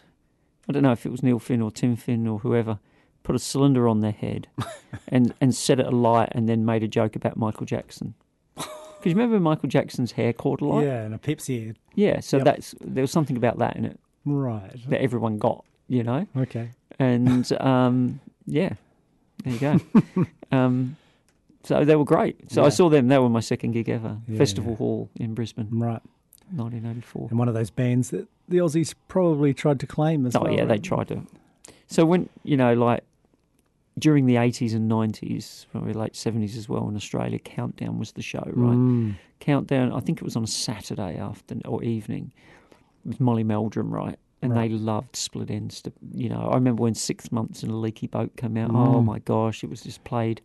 I 0.68 0.72
don't 0.72 0.82
know 0.82 0.92
if 0.92 1.06
it 1.06 1.10
was 1.12 1.22
Neil 1.22 1.38
Finn 1.38 1.62
or 1.62 1.70
Tim 1.70 1.96
Finn 1.96 2.26
or 2.26 2.40
whoever 2.40 2.78
put 3.22 3.36
a 3.36 3.38
cylinder 3.38 3.86
on 3.88 4.00
their 4.00 4.10
head 4.12 4.48
and 5.08 5.32
and 5.40 5.54
set 5.54 5.78
it 5.80 5.86
alight 5.86 6.30
and 6.32 6.48
then 6.48 6.64
made 6.64 6.82
a 6.82 6.88
joke 6.88 7.14
about 7.16 7.36
Michael 7.36 7.66
Jackson. 7.66 8.14
Because 9.02 9.14
you 9.14 9.16
remember 9.16 9.40
Michael 9.40 9.68
Jackson's 9.68 10.12
hair 10.12 10.32
caught 10.32 10.60
alight? 10.60 10.86
Yeah, 10.86 11.02
and 11.02 11.12
a 11.12 11.18
Pepsi 11.18 11.70
ad. 11.70 11.76
Yeah, 11.96 12.20
so 12.20 12.36
Yep. 12.36 12.44
that's 12.44 12.74
there 12.80 13.02
was 13.02 13.10
something 13.10 13.36
about 13.36 13.58
that 13.58 13.74
in 13.74 13.84
it 13.84 13.98
Right. 14.24 14.76
that 14.88 15.00
everyone 15.02 15.38
got, 15.38 15.64
you 15.88 16.04
know. 16.04 16.28
Okay. 16.36 16.70
And 17.00 17.50
um, 17.60 18.20
yeah, 18.46 18.74
there 19.42 19.52
you 19.52 19.58
go. 19.58 20.24
um, 20.56 20.96
so 21.64 21.84
they 21.84 21.96
were 21.96 22.04
great. 22.04 22.50
So 22.50 22.64
I 22.64 22.68
saw 22.68 22.88
them. 22.88 23.08
They 23.08 23.18
were 23.18 23.28
my 23.28 23.40
second 23.40 23.72
gig 23.72 23.88
ever. 23.88 24.18
Yeah, 24.28 24.38
Festival 24.38 24.72
yeah. 24.72 24.76
Hall 24.78 25.10
in 25.16 25.34
Brisbane, 25.34 25.68
Right. 25.70 26.00
1984. 26.50 27.28
And 27.30 27.38
one 27.38 27.48
of 27.48 27.54
those 27.54 27.70
bands 27.70 28.10
that 28.10 28.28
the 28.48 28.58
Aussies 28.58 28.94
probably 29.08 29.54
tried 29.54 29.80
to 29.80 29.86
claim 29.86 30.26
as 30.26 30.36
Oh 30.36 30.42
well. 30.42 30.52
yeah, 30.52 30.64
they 30.64 30.78
tried 30.78 31.08
to. 31.08 31.22
So 31.86 32.04
when 32.04 32.28
you 32.44 32.56
know, 32.56 32.74
like 32.74 33.04
during 33.98 34.26
the 34.26 34.36
80s 34.36 34.74
and 34.74 34.90
90s, 34.90 35.66
probably 35.70 35.92
late 35.92 36.14
70s 36.14 36.56
as 36.56 36.68
well 36.68 36.88
in 36.88 36.96
Australia, 36.96 37.38
Countdown 37.38 37.98
was 37.98 38.12
the 38.12 38.22
show, 38.22 38.42
right? 38.54 38.76
Mm. 38.76 39.14
Countdown. 39.40 39.92
I 39.92 40.00
think 40.00 40.18
it 40.18 40.24
was 40.24 40.36
on 40.36 40.44
a 40.44 40.48
Saturday 40.48 41.16
afternoon 41.18 41.62
or 41.66 41.82
evening 41.82 42.32
with 43.04 43.20
Molly 43.20 43.44
Meldrum, 43.44 43.92
right? 43.92 44.18
And 44.40 44.52
Right. 44.52 44.70
they 44.70 44.76
loved 44.76 45.14
Split 45.14 45.48
Enz. 45.48 45.82
To, 45.82 45.92
you 46.14 46.28
know, 46.28 46.48
I 46.50 46.54
remember 46.54 46.82
when 46.82 46.94
Six 46.94 47.30
Months 47.30 47.62
in 47.62 47.70
a 47.70 47.76
Leaky 47.76 48.06
Boat 48.08 48.34
came 48.36 48.56
out. 48.56 48.70
Oh 48.70 49.00
Mm. 49.00 49.04
my 49.04 49.18
gosh, 49.20 49.62
it 49.62 49.70
was 49.70 49.82
just 49.82 50.02
played 50.04 50.40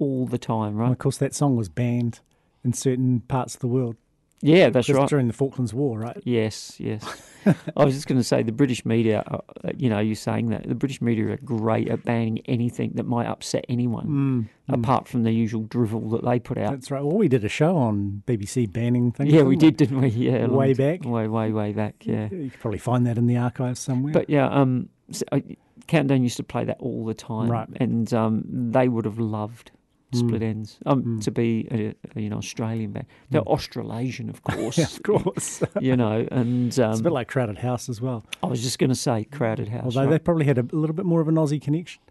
all 0.00 0.26
the 0.26 0.38
time, 0.38 0.70
And 0.70 0.78
right? 0.80 0.90
of 0.92 0.98
course, 0.98 1.18
that 1.18 1.34
song 1.34 1.54
was 1.56 1.68
banned 1.68 2.18
in 2.64 2.72
certain 2.72 3.20
parts 3.20 3.54
of 3.54 3.60
the 3.60 3.68
world. 3.68 3.96
Yeah, 4.42 4.70
that's 4.70 4.88
right. 4.88 5.06
During 5.06 5.26
the 5.26 5.34
Falklands 5.34 5.74
War, 5.74 5.98
right? 5.98 6.16
Yes, 6.24 6.76
yes. 6.80 7.04
I 7.76 7.84
was 7.84 7.94
just 7.94 8.06
going 8.06 8.16
to 8.18 8.24
say 8.24 8.42
the 8.42 8.52
British 8.52 8.86
media, 8.86 9.22
uh, 9.30 9.36
uh, 9.64 9.70
you 9.76 9.90
know, 9.90 9.98
you 9.98 10.14
saying 10.14 10.48
that 10.48 10.66
the 10.66 10.74
British 10.74 11.02
media 11.02 11.26
are 11.28 11.36
great 11.38 11.88
at 11.90 12.04
banning 12.06 12.38
anything 12.46 12.92
that 12.94 13.04
might 13.04 13.26
upset 13.26 13.66
anyone, 13.68 14.06
Mm, 14.06 14.48
mm. 14.72 14.74
apart 14.80 15.06
from 15.08 15.24
the 15.24 15.30
usual 15.30 15.64
drivel 15.64 16.08
that 16.10 16.24
they 16.24 16.38
put 16.40 16.56
out. 16.56 16.70
That's 16.70 16.90
right. 16.90 17.02
Well, 17.04 17.18
we 17.18 17.28
did 17.28 17.44
a 17.44 17.50
show 17.50 17.76
on 17.76 18.22
BBC 18.26 18.72
banning 18.72 19.12
things. 19.12 19.30
yeah, 19.30 19.42
we 19.42 19.56
didn't 19.56 19.76
did, 19.76 19.88
didn't 19.90 20.00
we? 20.02 20.08
Yeah, 20.08 20.46
Way 20.46 20.72
back. 20.72 21.04
way, 21.04 21.28
way, 21.28 21.52
way 21.52 21.72
back. 21.74 21.96
Yeah, 22.06 22.28
You 22.30 22.48
could 22.50 22.60
probably 22.60 22.78
find 22.78 23.06
that 23.06 23.18
in 23.18 23.26
the 23.26 23.36
archives 23.36 23.80
somewhere. 23.80 24.14
but 24.14 24.30
yeah, 24.30 24.48
um, 24.48 24.88
so, 25.10 25.24
uh, 25.32 25.40
Countdown 25.86 26.22
used 26.22 26.38
to 26.38 26.44
play 26.44 26.64
that 26.64 26.78
all 26.80 27.04
the 27.04 27.14
time, 27.14 27.50
Right. 27.50 27.68
And 27.78 28.10
um, 28.14 28.44
they 28.46 28.88
would 28.88 29.04
have 29.04 29.18
loved 29.18 29.70
Split 30.12 30.42
Mm. 30.42 30.44
Ends 30.44 30.78
um, 30.86 31.02
Mm. 31.04 31.22
to 31.24 31.30
be 31.30 31.68
a, 31.70 31.94
a, 32.16 32.20
you 32.20 32.28
know 32.30 32.38
Australian 32.38 32.92
band. 32.92 33.06
They're 33.30 33.42
Australasian, 33.42 34.28
of 34.30 34.42
course. 34.50 34.78
Yeah, 34.78 34.84
of 34.86 35.02
course. 35.02 35.62
you 35.80 35.96
know, 35.96 36.26
and 36.30 36.78
um, 36.80 36.90
it's 36.90 37.00
a 37.00 37.02
bit 37.02 37.12
like 37.12 37.28
Crowded 37.28 37.58
House 37.58 37.88
as 37.88 38.00
well. 38.00 38.24
I 38.42 38.46
was 38.46 38.62
just 38.62 38.78
going 38.78 38.90
to 38.90 38.96
say 38.96 39.24
Crowded 39.24 39.68
House. 39.68 39.84
Although 39.84 40.02
right? 40.04 40.10
they 40.10 40.18
probably 40.18 40.46
had 40.46 40.58
a 40.58 40.62
little 40.72 40.94
bit 40.96 41.04
more 41.06 41.20
of 41.20 41.28
an 41.28 41.36
Aussie 41.36 41.60
connection. 41.62 42.02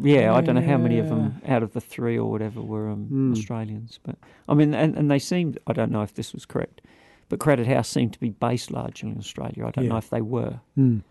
Yeah, 0.00 0.34
I 0.34 0.40
don't 0.40 0.54
know 0.54 0.62
how 0.62 0.78
many 0.78 0.98
of 0.98 1.08
them 1.10 1.42
out 1.46 1.62
of 1.62 1.74
the 1.74 1.80
three 1.80 2.18
or 2.18 2.30
whatever 2.30 2.62
were 2.62 2.88
um, 2.88 3.06
Mm. 3.12 3.32
Australians, 3.32 4.00
but 4.02 4.16
I 4.48 4.54
mean, 4.54 4.72
and, 4.74 4.96
and 4.96 5.10
they 5.10 5.18
seemed. 5.18 5.58
I 5.66 5.72
don't 5.74 5.92
know 5.92 6.02
if 6.02 6.14
this 6.14 6.32
was 6.32 6.46
correct, 6.46 6.80
but 7.28 7.38
Crowded 7.38 7.66
House 7.66 7.88
seemed 7.88 8.12
to 8.14 8.18
be 8.20 8.30
based 8.30 8.70
largely 8.70 9.10
in 9.10 9.18
Australia. 9.18 9.66
I 9.66 9.70
don't 9.72 9.84
Yeah. 9.84 9.90
know 9.90 9.98
if 9.98 10.08
they 10.10 10.22
were, 10.22 10.60
Mm. 10.78 11.02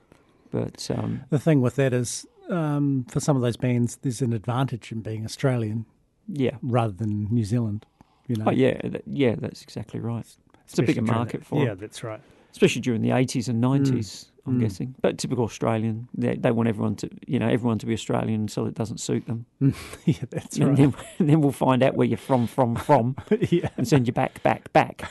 but 0.52 0.90
um, 0.92 1.22
The 1.30 1.38
thing 1.40 1.62
with 1.62 1.76
that 1.76 1.94
is, 1.94 2.26
um, 2.50 3.06
for 3.10 3.20
some 3.20 3.36
of 3.36 3.44
those 3.44 3.58
bands, 3.58 3.98
there's 3.98 4.22
an 4.24 4.34
advantage 4.34 4.92
in 4.92 5.02
being 5.02 5.24
Australian 5.24 5.86
yeah, 6.28 6.58
rather 6.62 6.94
than 6.94 7.28
New 7.32 7.44
Zealand. 7.46 7.86
You 8.28 8.36
know, 8.38 8.46
oh 8.48 8.52
yeah, 8.52 8.80
that, 8.84 9.04
yeah, 9.06 9.36
that's 9.38 9.62
exactly 9.64 10.00
right. 10.00 10.26
It's 10.66 10.80
a 10.80 10.84
bigger 10.84 11.02
market 11.02 11.42
that- 11.42 11.46
for 11.48 11.64
Yeah, 11.66 11.74
that's 11.74 12.04
right. 12.04 12.22
especially 12.52 12.82
during 12.82 13.02
the 13.02 13.12
eighties 13.12 13.48
and 13.50 13.60
nineties. 13.62 14.30
I'm 14.46 14.58
Mm. 14.58 14.60
guessing, 14.60 14.96
but 15.02 15.18
typical 15.18 15.46
Australian. 15.46 16.10
They, 16.14 16.36
they 16.36 16.52
want 16.52 16.68
everyone 16.68 16.98
to, 16.98 17.10
you 17.26 17.40
know, 17.40 17.48
everyone 17.48 17.78
to 17.78 17.86
be 17.86 17.94
Australian 17.94 18.42
until 18.42 18.66
it 18.68 18.74
doesn't 18.74 18.98
suit 19.00 19.26
them. 19.26 19.46
yeah, 20.06 20.16
that's 20.30 20.58
and 20.58 20.68
right. 20.68 20.78
then, 20.78 20.94
and 21.20 21.30
then 21.30 21.40
we'll 21.40 21.54
find 21.54 21.82
out 21.82 21.96
where 21.96 22.06
you're 22.06 22.18
from, 22.18 22.48
from, 22.48 22.76
from, 22.76 23.16
yeah, 23.50 23.70
and 23.78 23.88
send 23.88 24.06
you 24.06 24.12
back, 24.12 24.44
back, 24.44 24.72
back. 24.74 25.10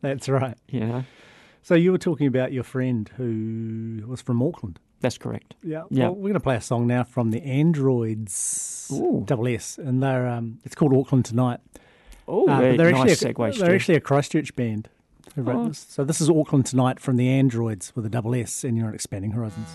that's 0.00 0.28
right. 0.30 0.56
You 0.68 0.80
know, 0.80 1.04
So 1.62 1.74
you 1.74 1.92
were 1.92 1.98
talking 1.98 2.26
about 2.26 2.52
your 2.52 2.62
friend 2.64 3.10
who 3.18 4.02
was 4.06 4.22
from 4.22 4.42
Auckland. 4.42 4.78
That's 5.00 5.18
correct. 5.18 5.54
Yeah. 5.62 5.82
Yeah. 5.90 6.04
Well, 6.04 6.14
we're 6.16 6.20
going 6.22 6.34
to 6.34 6.40
play 6.40 6.56
a 6.56 6.60
song 6.60 6.86
now 6.86 7.04
from 7.04 7.30
the 7.30 7.42
Androids 7.42 8.90
Ooh. 8.92 9.22
Double 9.26 9.48
S, 9.48 9.78
and 9.78 10.02
they're 10.02 10.26
um, 10.28 10.58
it's 10.64 10.74
called 10.74 10.94
Auckland 10.94 11.24
Tonight. 11.24 11.60
Oh, 12.26 12.48
Uh, 12.48 12.74
they're 12.76 12.90
nice 12.92 13.12
actually 13.22 13.34
segue. 13.34 13.48
a, 13.48 13.52
Stu. 13.52 13.62
they're 13.64 13.74
actually 13.74 13.94
a 13.96 14.00
Christchurch 14.00 14.56
band 14.56 14.88
who 15.34 15.42
wrote 15.42 15.56
Oh. 15.56 15.68
this. 15.68 15.86
So 15.90 16.04
this 16.04 16.20
is 16.20 16.30
Auckland 16.30 16.66
Tonight 16.66 17.00
from 17.00 17.16
the 17.16 17.28
Androids 17.28 17.92
with 17.94 18.06
a 18.06 18.08
double 18.10 18.34
S, 18.34 18.64
and 18.64 18.76
you're 18.78 18.88
on 18.88 18.94
Expanding 18.94 19.32
Horizons. 19.32 19.68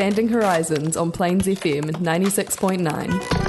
Expanding 0.00 0.28
Horizons 0.28 0.96
on 0.96 1.12
Plains 1.12 1.44
FM 1.44 1.90
96.9. 1.90 3.39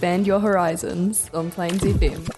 Expand 0.00 0.26
your 0.26 0.40
horizons 0.40 1.28
on 1.34 1.50
Plains 1.50 1.82
FM. 1.82 2.29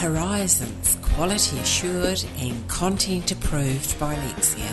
Horizons, 0.00 0.96
quality 1.02 1.58
assured 1.58 2.24
and 2.38 2.66
content 2.68 3.30
approved 3.30 3.98
by 4.00 4.14
Lexia. 4.14 4.70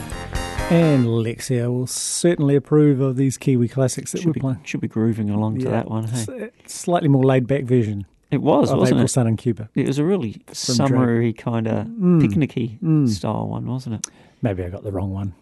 And 0.72 1.06
Lexia 1.06 1.68
will 1.70 1.86
certainly 1.88 2.56
approve 2.56 3.02
of 3.02 3.18
these 3.18 3.38
Kiwi 3.38 3.68
classics 3.68 4.14
that 4.14 4.20
Should 4.20 4.28
we're 4.28 4.34
be, 4.34 4.40
playing. 4.40 4.62
should 4.64 4.80
be 4.80 4.88
grooving 4.88 5.30
along 5.30 5.60
to 5.60 5.70
that 5.70 5.90
one. 5.90 6.06
Hey? 6.08 6.44
Uh, 6.44 6.48
Slightly 6.66 7.10
more 7.10 7.26
laid 7.26 7.46
back 7.46 7.64
version. 7.66 8.06
It 8.32 8.42
was, 8.42 8.72
of 8.72 8.78
wasn't 8.80 8.98
April 9.00 9.06
it? 9.06 9.10
Sun 9.10 9.28
in 9.28 9.36
Cuba. 9.38 9.70
It 9.76 9.88
was 9.88 10.00
a 10.00 10.06
really 10.06 10.42
From 10.48 10.56
summery 10.56 11.34
kind 11.34 11.68
of 11.68 11.88
Mm. 11.88 12.22
picnicky 12.22 12.80
Mm. 12.80 13.10
style 13.10 13.48
one, 13.50 13.66
wasn't 13.68 13.96
it? 13.96 14.08
Maybe 14.42 14.64
I 14.64 14.70
got 14.70 14.84
the 14.84 14.92
wrong 14.94 15.12
one. 15.14 15.34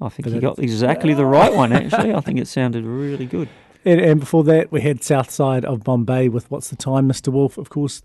I 0.00 0.08
think 0.08 0.24
But 0.24 0.32
you 0.34 0.40
got 0.40 0.58
exactly 0.58 1.12
the 1.12 1.26
right 1.26 1.54
one. 1.54 1.70
Actually, 1.74 2.14
I 2.14 2.20
think 2.20 2.38
it 2.38 2.48
sounded 2.48 2.84
really 2.84 3.26
good. 3.26 3.48
And, 3.84 4.00
and 4.00 4.20
before 4.20 4.44
that, 4.44 4.72
we 4.72 4.80
had 4.80 5.02
South 5.04 5.30
Side 5.30 5.66
of 5.66 5.84
Bombay 5.84 6.30
with 6.30 6.50
What's 6.50 6.70
the 6.70 6.76
Time, 6.76 7.06
Mr. 7.08 7.28
Wolf, 7.30 7.58
of 7.58 7.68
course, 7.68 8.00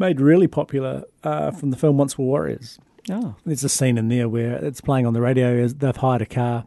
made 0.00 0.20
really 0.20 0.48
popular 0.48 1.04
uh, 1.22 1.50
from 1.52 1.70
the 1.70 1.76
film 1.76 1.96
Once 1.98 2.18
Were 2.18 2.24
Warriors. 2.24 2.78
Oh, 3.10 3.36
There's 3.46 3.62
a 3.64 3.68
scene 3.68 3.96
in 3.98 4.08
there 4.08 4.28
where 4.28 4.56
it's 4.64 4.80
playing 4.80 5.06
on 5.06 5.12
the 5.12 5.20
radio. 5.20 5.66
They've 5.68 5.96
hired 5.96 6.22
a 6.22 6.26
car, 6.26 6.64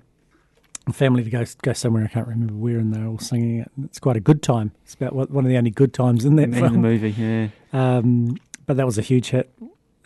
a 0.87 0.93
family 0.93 1.23
to 1.23 1.29
go 1.29 1.43
go 1.61 1.73
somewhere. 1.73 2.03
I 2.03 2.07
can't 2.07 2.27
remember 2.27 2.53
where, 2.53 2.77
and 2.77 2.93
they're 2.93 3.07
all 3.07 3.19
singing 3.19 3.59
it. 3.59 3.71
It's 3.83 3.99
quite 3.99 4.15
a 4.15 4.21
good 4.21 4.41
time. 4.41 4.71
It's 4.83 4.93
about 4.93 5.13
one 5.13 5.43
of 5.45 5.49
the 5.49 5.57
only 5.57 5.69
good 5.71 5.93
times 5.93 6.23
in 6.25 6.35
that 6.37 6.43
in 6.43 6.51
the 6.51 6.57
film. 6.59 6.75
movie, 6.81 7.11
yeah. 7.11 7.47
Um, 7.73 8.37
but 8.65 8.77
that 8.77 8.85
was 8.85 8.97
a 8.97 9.01
huge 9.01 9.29
hit 9.29 9.51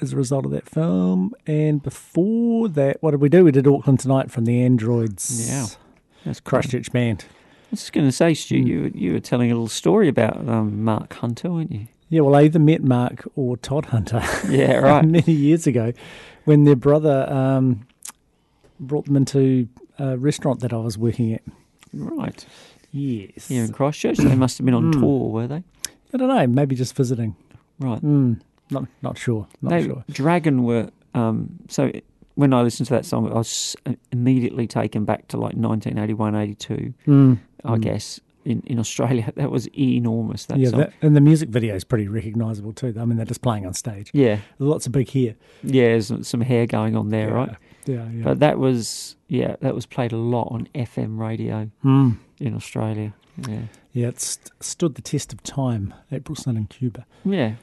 as 0.02 0.14
a 0.14 0.16
result 0.16 0.46
of 0.46 0.52
that 0.52 0.70
film. 0.70 1.34
And 1.48 1.82
before 1.82 2.68
that, 2.70 3.02
what 3.02 3.12
did 3.12 3.22
we 3.22 3.30
do? 3.30 3.44
We 3.46 3.52
did 3.52 3.66
Auckland 3.68 4.00
Tonight 4.00 4.30
from 4.32 4.46
the 4.46 4.62
Androids. 4.64 5.50
Yeah, 5.50 5.66
that's. 6.26 6.40
Christchurch 6.40 6.92
band. 6.92 7.26
I 7.30 7.72
was 7.72 7.80
just 7.82 7.94
going 7.94 8.08
to 8.08 8.12
say, 8.12 8.34
Stu, 8.34 8.60
Hmm. 8.62 8.68
you 8.68 8.82
were- 8.82 8.88
you 8.90 9.14
were 9.14 9.20
telling 9.20 9.50
a 9.52 9.54
little 9.56 9.68
story 9.68 10.08
about 10.08 10.48
um, 10.48 10.84
Marc 10.84 11.14
Hunter, 11.16 11.50
weren't 11.52 11.72
you? 11.72 11.88
Yeah, 12.10 12.22
well, 12.22 12.36
I 12.36 12.44
either 12.44 12.60
met 12.60 12.82
Marc 12.84 13.28
or 13.36 13.58
Todd 13.58 13.86
Hunter. 13.88 14.24
Yeah, 14.50 14.78
right. 14.78 15.06
many 15.18 15.34
years 15.34 15.68
ago, 15.68 15.94
when 16.46 16.64
their 16.64 16.76
brother 16.76 17.28
um, 17.30 17.86
brought 18.80 19.06
them 19.06 19.18
into 19.18 19.68
a 20.00 20.18
restaurant 20.18 20.62
that 20.62 20.72
I 20.72 20.78
was 20.78 20.98
working 20.98 21.34
at. 21.34 21.42
Right. 21.94 22.46
Yes. 22.92 23.48
Here 23.50 23.64
in 23.64 23.74
Christchurch, 23.74 24.18
they 24.18 24.36
must 24.36 24.58
have 24.58 24.66
been 24.66 24.74
on 24.74 24.94
Mm. 24.94 25.00
tour, 25.00 25.30
were 25.32 25.48
they? 25.48 25.64
I 26.14 26.18
don't 26.18 26.30
know. 26.30 26.48
Maybe 26.48 26.76
just 26.76 26.96
visiting. 26.96 27.36
Right. 27.80 28.02
Mm, 28.02 28.40
not 28.72 28.88
not 29.02 29.18
sure. 29.18 29.48
Not 29.62 29.70
they, 29.70 29.84
sure. 29.84 30.04
Dragon 30.10 30.64
were 30.64 30.90
um, 31.14 31.58
so. 31.68 31.92
When 32.36 32.54
I 32.54 32.62
listened 32.62 32.86
to 32.88 32.94
that 32.94 33.04
song, 33.04 33.32
I 33.32 33.34
was 33.34 33.76
immediately 34.12 34.68
taken 34.68 35.06
back 35.06 35.28
to 35.30 35.38
like 35.38 35.56
1981, 35.56 36.36
82. 36.36 36.94
Mm, 37.08 37.40
I 37.66 37.76
mm. 37.76 37.82
guess 37.82 38.20
in, 38.52 38.64
in 38.66 38.80
Australia 38.80 39.32
that 39.36 39.52
was 39.52 39.68
enormous. 39.78 40.46
That 40.46 40.58
yeah, 40.60 40.70
that, 40.72 40.94
and 41.02 41.16
the 41.16 41.22
music 41.22 41.50
video 41.50 41.76
is 41.76 41.84
pretty 41.84 42.08
recognisable 42.08 42.74
too. 42.74 42.94
I 43.00 43.06
mean, 43.06 43.18
they're 43.18 43.26
just 43.26 43.42
playing 43.42 43.66
on 43.66 43.74
stage. 43.74 44.10
Yeah. 44.14 44.38
Lots 44.60 44.86
of 44.88 44.92
big 44.94 45.10
hair. 45.10 45.36
Yeah, 45.64 45.88
there's 45.90 46.12
some 46.28 46.42
hair 46.42 46.66
going 46.66 46.96
on 46.96 47.10
there, 47.10 47.28
Yeah, 47.30 47.34
right? 47.34 47.56
yeah, 47.86 48.10
yeah. 48.10 48.24
But 48.24 48.40
that 48.40 48.58
was 48.60 49.16
yeah, 49.28 49.56
that 49.62 49.76
was 49.76 49.86
played 49.86 50.12
a 50.14 50.18
lot 50.18 50.48
on 50.52 50.68
FM 50.74 51.20
radio 51.20 51.70
Mm. 51.84 52.18
in 52.40 52.54
Australia. 52.56 53.14
Yeah. 53.48 53.62
Yeah, 53.94 54.08
it's 54.10 54.40
stood 54.60 54.96
the 54.96 55.02
test 55.02 55.34
of 55.34 55.42
time. 55.44 55.94
April 56.12 56.36
Sun 56.36 56.56
in 56.58 56.66
Cuba. 56.68 57.06
Yeah. 57.26 57.54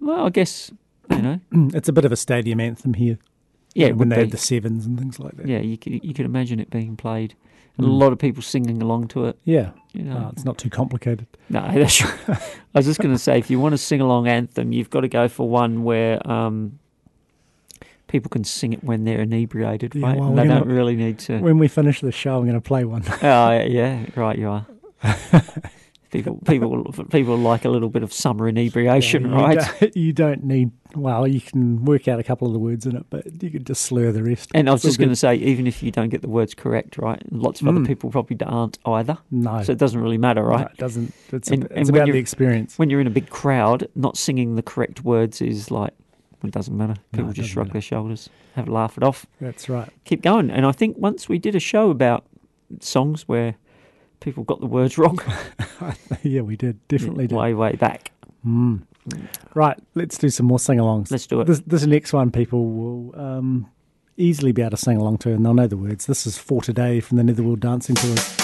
Well, 0.00 0.26
I 0.26 0.30
guess 0.30 0.70
you 1.10 1.22
know. 1.22 1.40
it's 1.74 1.88
a 1.88 1.92
bit 1.92 2.04
of 2.04 2.12
a 2.12 2.16
stadium 2.16 2.58
anthem 2.60 2.94
here. 2.94 3.18
Yeah, 3.74 3.86
You 3.86 3.92
know, 3.92 3.98
when 3.98 4.08
they 4.10 4.16
be. 4.16 4.22
had 4.22 4.30
the 4.32 4.38
sevens 4.38 4.84
and 4.86 4.98
things 4.98 5.18
like 5.20 5.36
that. 5.36 5.46
Yeah, 5.46 5.58
you 5.60 5.76
could 5.78 6.04
you 6.04 6.12
could 6.14 6.26
imagine 6.26 6.60
it 6.60 6.70
being 6.70 6.96
played, 6.96 7.34
and 7.78 7.86
a 7.86 7.90
Mm. 7.90 7.98
lot 7.98 8.12
of 8.12 8.18
people 8.18 8.42
singing 8.42 8.82
along 8.82 9.08
to 9.08 9.26
it. 9.26 9.38
Yeah. 9.44 9.70
You 9.92 10.02
know. 10.04 10.24
Oh, 10.26 10.30
it's 10.32 10.44
not 10.44 10.58
too 10.58 10.70
complicated. 10.70 11.26
No, 11.48 11.60
that's 11.74 12.02
right. 12.02 12.28
I 12.74 12.78
was 12.78 12.86
just 12.86 13.00
going 13.00 13.14
to 13.14 13.18
say, 13.18 13.38
if 13.38 13.50
you 13.50 13.58
want 13.60 13.74
a 13.74 13.78
sing 13.78 14.00
along 14.00 14.26
anthem, 14.28 14.72
you've 14.72 14.90
got 14.90 15.00
to 15.00 15.08
go 15.08 15.28
for 15.28 15.48
one 15.48 15.82
where 15.84 16.26
um, 16.30 16.78
people 18.08 18.28
can 18.28 18.44
sing 18.44 18.72
it 18.72 18.82
when 18.84 19.04
they're 19.04 19.20
inebriated, 19.22 19.94
Yeah, 19.94 20.06
right? 20.06 20.18
well, 20.18 20.34
they 20.34 20.46
don't 20.46 20.62
gonna- 20.64 20.74
really 20.74 20.96
need 20.96 21.18
to. 21.20 21.38
When 21.40 21.58
we 21.58 21.68
finish 21.68 22.00
the 22.00 22.12
show, 22.12 22.36
I'm 22.38 22.44
going 22.44 22.54
to 22.54 22.60
play 22.60 22.84
one. 22.84 23.02
Oh, 23.22 23.50
yeah, 23.60 24.04
right, 24.16 24.38
you 24.38 24.48
are. 24.48 24.66
People, 26.12 26.38
people, 26.46 26.92
people 27.10 27.36
like 27.38 27.64
a 27.64 27.70
little 27.70 27.88
bit 27.88 28.02
of 28.02 28.12
summer 28.12 28.46
inebriation, 28.46 29.22
Yeah, 29.24 29.28
you 29.30 29.34
right? 29.42 29.58
Don't, 29.80 29.96
you 29.96 30.12
don't 30.12 30.44
need. 30.44 30.70
Well, 30.94 31.26
you 31.26 31.40
can 31.40 31.84
work 31.86 32.06
out 32.06 32.20
a 32.20 32.22
couple 32.22 32.46
of 32.46 32.52
the 32.52 32.58
words 32.58 32.84
in 32.84 32.96
it, 32.96 33.06
but 33.08 33.42
you 33.42 33.50
can 33.50 33.64
just 33.64 33.82
slur 33.82 34.12
the 34.12 34.22
rest. 34.22 34.50
And 34.54 34.68
I 34.68 34.72
was 34.72 34.82
just 34.82 34.98
going 34.98 35.08
to 35.08 35.16
say, 35.16 35.36
even 35.36 35.66
if 35.66 35.82
you 35.82 35.90
don't 35.90 36.10
get 36.10 36.20
the 36.20 36.28
words 36.28 36.52
correct, 36.54 36.98
right, 36.98 37.20
lots 37.32 37.62
of 37.62 37.66
other 37.68 37.80
Mm. 37.80 37.86
people 37.86 38.10
probably 38.10 38.36
aren't 38.44 38.78
either. 38.84 39.16
No. 39.30 39.62
so 39.62 39.72
it 39.72 39.78
doesn't 39.78 40.00
really 40.00 40.18
matter, 40.18 40.44
right? 40.44 40.66
No, 40.66 40.66
it 40.66 40.76
doesn't. 40.76 41.14
It's, 41.32 41.50
And- 41.50 41.64
a, 41.64 41.80
it's 41.80 41.88
about 41.88 42.06
the 42.08 42.18
experience. 42.18 42.78
When 42.78 42.90
you're 42.90 43.00
in 43.00 43.06
a 43.06 43.10
big 43.10 43.30
crowd, 43.30 43.88
not 43.94 44.18
singing 44.18 44.54
the 44.56 44.62
correct 44.62 45.02
words 45.04 45.40
is 45.40 45.70
like 45.70 45.94
well, 46.42 46.48
it 46.48 46.52
doesn't 46.52 46.76
matter. 46.76 46.96
People 47.12 47.30
it 47.30 47.34
just 47.34 47.48
shrug 47.48 47.68
matter. 47.68 47.72
their 47.74 47.80
shoulders, 47.82 48.28
have 48.56 48.68
a 48.68 48.72
laugh 48.72 48.98
it 48.98 49.02
off. 49.02 49.24
That's 49.40 49.68
right. 49.70 49.88
Keep 50.04 50.20
going. 50.20 50.50
And 50.50 50.66
I 50.66 50.72
think 50.72 50.98
once 50.98 51.26
we 51.26 51.38
did 51.38 51.54
a 51.54 51.60
show 51.60 51.88
about 51.88 52.26
songs 52.80 53.26
where 53.26 53.54
people 54.22 54.44
got 54.44 54.60
the 54.60 54.66
words 54.66 54.96
wrong. 54.96 55.18
yeah, 56.22 56.40
we 56.40 56.56
did. 56.56 56.86
Definitely 56.88 57.26
did. 57.26 57.36
Way, 57.36 57.54
way 57.54 57.72
back. 57.72 58.12
Mm. 58.46 58.82
Right, 59.54 59.78
let's 59.94 60.16
do 60.16 60.30
some 60.30 60.46
more 60.46 60.58
sing 60.58 60.78
alongs. 60.78 61.10
Let's 61.10 61.26
do 61.26 61.40
it. 61.40 61.46
This, 61.46 61.60
this 61.60 61.84
next 61.86 62.12
one, 62.12 62.30
people 62.30 62.66
will 62.66 63.20
um, 63.20 63.70
easily 64.16 64.52
be 64.52 64.62
able 64.62 64.70
to 64.70 64.76
sing 64.76 64.96
along 64.96 65.18
to, 65.18 65.32
and 65.32 65.44
they'll 65.44 65.54
know 65.54 65.66
the 65.66 65.76
words. 65.76 66.06
This 66.06 66.26
is 66.26 66.38
For 66.38 66.62
Today 66.62 67.00
from 67.00 67.16
the 67.16 67.24
Netherworld 67.24 67.60
Dancing 67.60 67.96
Toys. 67.96 68.42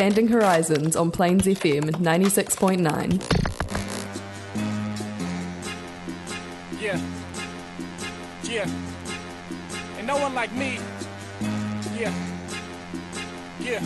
Expanding 0.00 0.28
Horizons 0.28 0.96
on 0.96 1.10
Plains 1.10 1.44
FM 1.44 1.90
96.9. 1.90 3.20
Yeah. 6.80 6.98
Yeah. 8.42 8.66
And 9.98 10.06
no 10.06 10.16
one 10.16 10.34
like 10.34 10.50
me. 10.54 10.78
Yeah. 11.94 12.14
Yeah. 13.60 13.82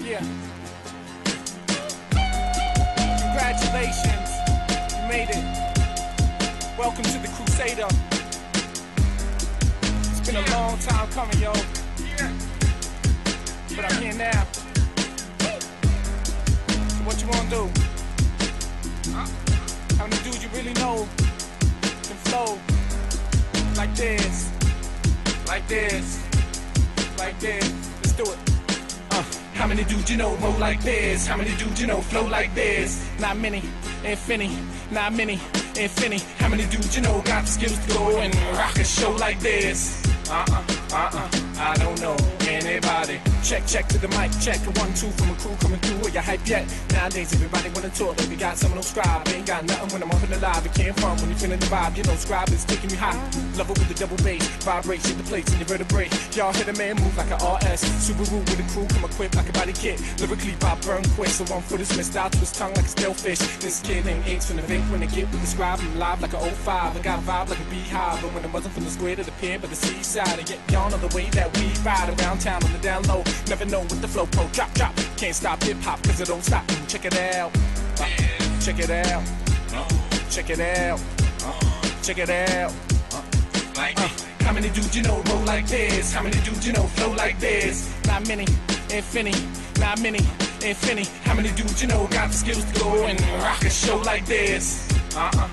Yeah. 0.00 0.22
Congratulations. 3.22 4.30
You 4.92 5.08
made 5.08 5.30
it. 5.30 5.44
Welcome 6.76 7.04
to 7.04 7.18
the 7.20 7.28
Crusader. 7.34 7.88
It's 10.10 10.28
been 10.28 10.36
a 10.36 10.50
long 10.50 10.78
time 10.80 11.08
coming, 11.12 11.38
yo. 11.38 11.77
But 13.78 13.92
I'm 13.92 14.02
here 14.02 14.14
now. 14.14 14.44
So 15.38 16.98
what 17.06 17.22
you 17.22 17.28
wanna 17.28 17.48
do? 17.48 17.70
How 19.96 20.06
many 20.08 20.20
dudes 20.24 20.42
you 20.42 20.48
really 20.50 20.72
know 20.82 21.06
can 22.02 22.16
flow 22.26 22.58
like 23.76 23.94
this, 23.94 24.50
like 25.46 25.68
this, 25.68 26.24
like 27.18 27.38
this? 27.38 27.72
Let's 28.02 28.12
do 28.14 28.24
it. 28.24 28.38
Uh, 29.12 29.22
how 29.54 29.68
many 29.68 29.84
dudes 29.84 30.10
you 30.10 30.16
know 30.16 30.34
roll 30.38 30.58
like 30.58 30.82
this? 30.82 31.28
How 31.28 31.36
many 31.36 31.54
dudes 31.56 31.80
you 31.80 31.86
know 31.86 32.00
flow 32.00 32.26
like 32.26 32.52
this? 32.56 33.08
Not 33.20 33.36
many, 33.36 33.62
infinity, 34.02 34.58
not 34.90 35.12
many, 35.12 35.34
infinity. 35.78 36.24
How 36.38 36.48
many 36.48 36.66
dudes 36.66 36.96
you 36.96 37.02
know 37.02 37.22
got 37.22 37.44
the 37.44 37.50
skills 37.52 37.78
to 37.86 37.94
go 37.94 38.18
and 38.18 38.34
rock 38.58 38.76
a 38.76 38.82
show 38.82 39.12
like 39.12 39.38
this? 39.38 40.04
Uh-uh, 40.28 40.64
uh-uh, 40.92 41.28
I 41.60 41.76
don't 41.76 42.00
know 42.00 42.37
anybody. 42.66 43.20
Check, 43.42 43.66
check 43.66 43.86
to 43.88 43.98
the 43.98 44.08
mic, 44.08 44.30
check 44.40 44.58
one, 44.78 44.92
two 44.94 45.10
from 45.16 45.30
a 45.30 45.34
crew 45.34 45.56
coming 45.60 45.80
through. 45.80 46.08
Are 46.08 46.10
you 46.10 46.20
hype 46.20 46.46
yet? 46.46 46.64
Nowadays 46.92 47.32
everybody 47.32 47.70
wanna 47.70 47.90
talk, 47.90 48.16
but 48.16 48.26
we 48.28 48.36
got 48.36 48.56
someone 48.56 48.78
on 48.78 48.82
scribe. 48.82 49.26
Ain't 49.28 49.46
got 49.46 49.64
nothing 49.64 49.88
when 49.92 50.02
I'm 50.02 50.10
up 50.10 50.20
the 50.28 50.38
live. 50.38 50.66
It 50.66 50.74
came 50.74 50.94
from 50.94 51.16
when 51.18 51.30
you 51.30 51.36
feeling 51.36 51.58
the 51.58 51.66
vibe. 51.66 51.96
You 51.96 52.04
know, 52.04 52.14
scribe 52.16 52.48
is 52.50 52.64
taking 52.64 52.90
me 52.90 52.96
high. 52.96 53.16
Love 53.56 53.70
it 53.70 53.78
with 53.78 53.88
the 53.88 53.94
double 53.94 54.16
bass, 54.24 54.46
vibrate, 54.64 55.02
shake 55.02 55.16
the 55.16 55.22
plates 55.24 55.52
in 55.52 55.58
your 55.58 55.68
vertebrae. 55.68 56.08
Y'all 56.34 56.52
hear 56.52 56.64
the 56.64 56.74
man 56.74 56.96
move 56.96 57.16
like 57.16 57.30
an 57.30 57.38
RS. 57.38 57.84
Subaru 58.04 58.40
with 58.40 58.60
a 58.60 58.66
crew, 58.72 58.86
come 58.88 59.04
equipped 59.04 59.36
like 59.36 59.48
a 59.48 59.52
body 59.52 59.72
kit. 59.72 60.00
Lyrically, 60.20 60.54
Bob 60.60 60.80
burn 60.82 61.04
quick, 61.14 61.30
so 61.30 61.44
one 61.52 61.62
foot 61.62 61.80
is 61.80 61.96
missed 61.96 62.16
out 62.16 62.32
to 62.32 62.38
his 62.38 62.52
tongue 62.52 62.74
like 62.74 62.86
a 62.86 62.88
stale 62.88 63.14
fish. 63.14 63.38
This 63.58 63.80
kid 63.80 64.06
ain't 64.06 64.26
aches 64.26 64.46
from 64.46 64.56
the 64.56 64.62
vape 64.62 64.88
when 64.90 65.00
they 65.00 65.06
get 65.06 65.30
with 65.30 65.40
the 65.40 65.46
scribe. 65.46 65.78
I'm 65.80 65.98
live 65.98 66.20
like 66.20 66.34
an 66.34 66.40
05. 66.40 66.96
I 66.96 67.00
got 67.00 67.22
vibe 67.22 67.50
like 67.50 67.60
a 67.60 67.70
beehive, 67.70 68.20
but 68.22 68.32
when 68.34 68.44
it 68.44 68.52
wasn't 68.52 68.74
from 68.74 68.84
the 68.84 68.90
square 68.90 69.16
to 69.16 69.24
the 69.24 69.32
pier, 69.32 69.58
but 69.58 69.70
the 69.70 69.76
seaside. 69.76 70.38
And 70.38 70.48
yet 70.50 70.58
y'all 70.70 70.90
know 70.90 70.98
the 70.98 71.14
way 71.14 71.26
that 71.30 71.56
we 71.56 71.70
ride 71.84 72.08
around 72.20 72.38
town 72.40 72.47
on 72.54 72.72
the 72.72 72.78
down 72.78 73.02
low. 73.04 73.22
Never 73.48 73.64
know 73.64 73.80
what 73.80 74.00
the 74.00 74.08
flow 74.08 74.26
pro 74.26 74.46
drop 74.48 74.72
drop. 74.74 74.94
Can't 75.16 75.34
stop 75.34 75.62
hip 75.62 75.78
hop 75.78 76.02
cause 76.02 76.20
it 76.20 76.28
don't 76.28 76.44
stop. 76.44 76.64
Check 76.86 77.04
it 77.04 77.16
out. 77.16 77.50
Uh, 78.00 78.06
check 78.60 78.78
it 78.78 78.90
out. 78.90 79.22
Check 80.30 80.50
it 80.50 80.60
out. 80.60 81.00
Check 82.02 82.18
it 82.18 82.30
out. 82.30 82.72
Uh, 83.76 84.08
how 84.40 84.52
many 84.52 84.70
dudes 84.70 84.96
you 84.96 85.02
know 85.02 85.22
roll 85.28 85.44
like 85.44 85.66
this? 85.66 86.12
How 86.12 86.22
many 86.22 86.40
dudes 86.40 86.66
you 86.66 86.72
know 86.72 86.82
flow 86.82 87.12
like 87.12 87.38
this? 87.38 87.92
Not 88.06 88.26
many, 88.26 88.46
infinity, 88.90 89.46
not 89.78 90.00
many, 90.00 90.18
infinity. 90.64 91.08
How 91.24 91.34
many 91.34 91.50
dudes 91.52 91.82
you 91.82 91.88
know 91.88 92.06
got 92.08 92.28
the 92.30 92.34
skills 92.34 92.64
to 92.64 92.80
go 92.80 93.04
and 93.04 93.20
rock 93.42 93.62
a 93.64 93.70
show 93.70 93.98
like 93.98 94.26
this? 94.26 94.88
Uh-uh, 95.14 95.48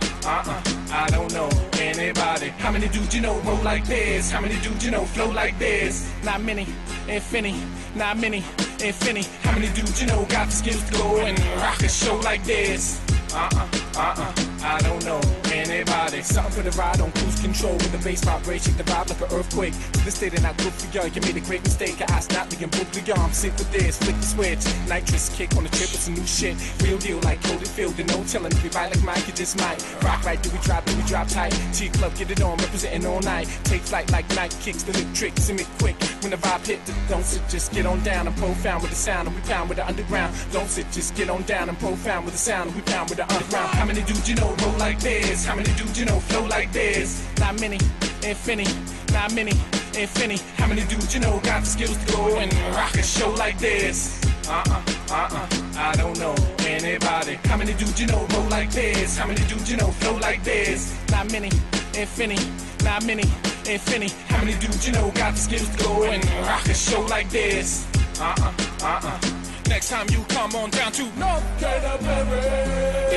How 2.65 2.71
many 2.71 2.87
dudes 2.87 3.13
you 3.13 3.21
know 3.21 3.39
roll 3.41 3.61
like 3.61 3.85
this? 3.85 4.31
How 4.31 4.41
many 4.41 4.59
dudes 4.61 4.83
you 4.83 4.89
know 4.89 5.05
flow 5.05 5.29
like 5.29 5.55
this? 5.59 6.11
Not 6.23 6.41
many, 6.41 6.65
infinity, 7.07 7.61
not 7.93 8.17
many, 8.17 8.37
infinity. 8.83 9.29
How 9.43 9.51
many 9.51 9.71
dudes 9.75 10.01
you 10.01 10.07
know 10.07 10.25
got 10.25 10.47
the 10.47 10.51
skills 10.51 10.83
to 10.89 10.93
go 10.93 11.19
and 11.19 11.37
rock 11.61 11.83
a 11.83 11.87
show 11.87 12.15
like 12.21 12.43
this? 12.43 12.99
Uh-uh, 13.35 13.67
uh-uh, 13.97 14.44
I 14.65 14.79
don't 14.79 15.05
know 15.05 15.21
anybody. 15.53 16.21
Something 16.23 16.51
for 16.51 16.61
the 16.67 16.71
ride 16.71 16.99
on 16.99 17.11
cruise 17.11 17.39
control 17.39 17.73
with 17.73 17.91
the 17.91 17.99
bass 17.99 18.23
vibration, 18.23 18.75
the 18.77 18.83
vibe 18.83 19.09
like 19.09 19.21
an 19.21 19.37
earthquake. 19.37 19.73
To 19.93 19.99
the 20.03 20.11
state 20.11 20.33
and 20.33 20.43
not 20.43 20.57
good 20.57 20.73
for 20.73 20.89
y'all. 20.91 21.07
You 21.07 21.21
made 21.21 21.37
a 21.37 21.45
great 21.45 21.63
mistake. 21.63 22.01
I 22.01 22.05
asked 22.13 22.33
not 22.33 22.51
and 22.51 22.71
book 22.71 22.89
the 22.91 23.13
arm. 23.17 23.31
Sit 23.31 23.53
with 23.53 23.71
this, 23.71 23.97
flick 23.97 24.15
the 24.15 24.25
switch. 24.25 24.65
Nitrous 24.89 25.29
kick 25.37 25.55
on 25.55 25.63
the 25.63 25.69
trip 25.69 25.89
some 26.05 26.13
new 26.13 26.25
shit. 26.25 26.55
Real 26.81 26.97
deal 26.97 27.19
like 27.21 27.41
Cody 27.43 27.65
Field. 27.65 27.97
No 28.07 28.23
telling 28.23 28.51
if 28.51 28.75
ride 28.75 28.93
like 28.93 29.03
Mike, 29.03 29.27
you 29.27 29.33
just 29.33 29.57
might. 29.57 29.81
Rock 30.03 30.23
right, 30.25 30.41
do 30.41 30.49
we 30.49 30.57
drop, 30.59 30.85
do 30.85 30.95
we 30.95 31.03
drop 31.03 31.27
tight? 31.27 31.53
T 31.73 31.89
Club, 31.89 32.15
get 32.15 32.31
it 32.31 32.41
on, 32.41 32.57
representing 32.57 33.05
all 33.05 33.21
night. 33.21 33.47
Take 33.65 33.81
flight 33.81 34.11
like 34.11 34.27
night 34.35 34.55
kicks, 34.61 34.83
the 34.83 34.93
lip 34.93 35.07
trick, 35.13 35.33
sim 35.37 35.59
it 35.59 35.67
quick. 35.79 35.95
When 36.21 36.31
the 36.31 36.37
vibe 36.37 36.65
hit, 36.65 36.79
don't 37.09 37.25
sit, 37.25 37.41
just 37.49 37.71
get 37.71 37.85
on 37.85 38.03
down 38.03 38.27
and 38.27 38.35
profound 38.37 38.81
with 38.81 38.91
the 38.91 38.97
sound. 38.97 39.27
And 39.27 39.35
we 39.35 39.41
pound 39.43 39.69
with 39.69 39.77
the 39.77 39.87
underground. 39.87 40.35
Don't 40.51 40.69
sit, 40.69 40.91
just 40.91 41.15
get 41.15 41.29
on 41.29 41.43
down 41.43 41.69
and 41.69 41.77
profound 41.79 42.25
with 42.25 42.33
the 42.33 42.39
sound. 42.39 42.67
And 42.67 42.75
we 42.75 42.81
pound 42.81 43.09
with 43.09 43.17
the 43.17 43.31
underground. 43.31 43.69
How 43.75 43.85
many 43.85 44.01
dudes 44.03 44.29
you 44.29 44.35
know 44.35 44.54
roll 44.63 44.77
like 44.77 44.99
this? 44.99 45.45
How 45.45 45.55
many 45.55 45.73
dudes 45.75 45.99
you 45.99 46.05
know 46.05 46.19
flow 46.19 46.45
like 46.45 46.71
this? 46.71 47.27
Not 47.39 47.59
many, 47.59 47.79
infinity, 48.23 48.73
not 49.11 49.33
many, 49.33 49.51
infinity. 49.97 50.43
How 50.57 50.67
many 50.67 50.83
dudes 50.85 51.13
you 51.13 51.19
know 51.19 51.39
got 51.43 51.61
the 51.61 51.67
skills 51.67 51.97
to 52.05 52.13
go 52.13 52.37
and 52.37 52.53
rock 52.75 52.93
a 52.95 53.03
show 53.03 53.31
like 53.31 53.57
this? 53.59 54.21
Uh-uh, 54.47 54.81
uh-uh, 55.09 55.47
I 55.77 55.95
don't 55.95 56.19
know 56.19 56.35
anybody. 56.65 57.35
How 57.45 57.57
many 57.57 57.73
dudes 57.73 57.99
you 57.99 58.07
know 58.07 58.27
roll 58.31 58.47
like 58.49 58.71
this? 58.71 59.17
How 59.17 59.27
many 59.27 59.41
dudes 59.47 59.69
you 59.71 59.77
know 59.77 59.91
flow 59.91 60.17
like 60.17 60.43
this? 60.43 60.95
Not 61.11 61.31
many, 61.31 61.49
infinity, 61.97 62.45
not 62.83 63.05
many, 63.05 63.23
infinity. 63.67 64.13
How 64.27 64.43
many 64.43 64.57
dudes 64.59 64.85
you 64.85 64.93
know 64.93 65.11
got 65.11 65.33
the 65.33 65.39
skills 65.39 65.69
to 65.75 65.83
go 65.83 66.03
and 66.03 66.23
rock 66.45 66.65
a 66.67 66.73
show 66.73 67.01
like 67.01 67.29
this? 67.29 67.87
Uh-uh, 68.19 68.53
uh-uh. 68.83 69.19
Next 69.67 69.89
time 69.89 70.07
you 70.09 70.23
come 70.29 70.55
on 70.55 70.69
down 70.69 70.91
to 70.91 71.03
North 71.17 71.43
Canterbury. 71.59 72.39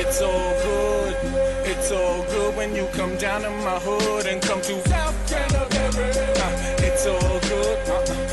It's 0.01 0.19
all 0.19 0.53
good. 0.63 1.28
It's 1.71 1.91
all 1.91 2.23
good 2.23 2.55
when 2.55 2.75
you 2.75 2.87
come 2.93 3.15
down 3.17 3.43
to 3.43 3.51
my 3.51 3.77
hood 3.77 4.25
and 4.25 4.41
come 4.41 4.59
to 4.59 4.89
South 4.89 5.15
Canterbury. 5.29 6.09
Uh, 6.09 6.87
it's 6.87 7.05
all 7.05 7.39
good. 7.41 7.77
Uh-uh. 7.87 8.23
It's 8.23 8.28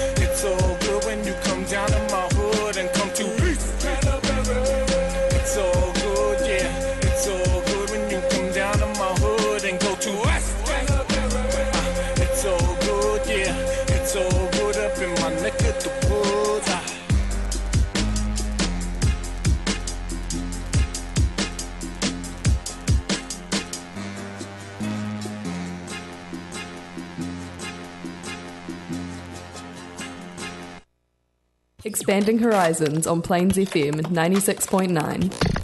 Expanding 31.86 32.38
Horizons 32.40 33.06
on 33.06 33.22
Plains 33.22 33.56
FM 33.56 34.00
96.9. 34.10 35.55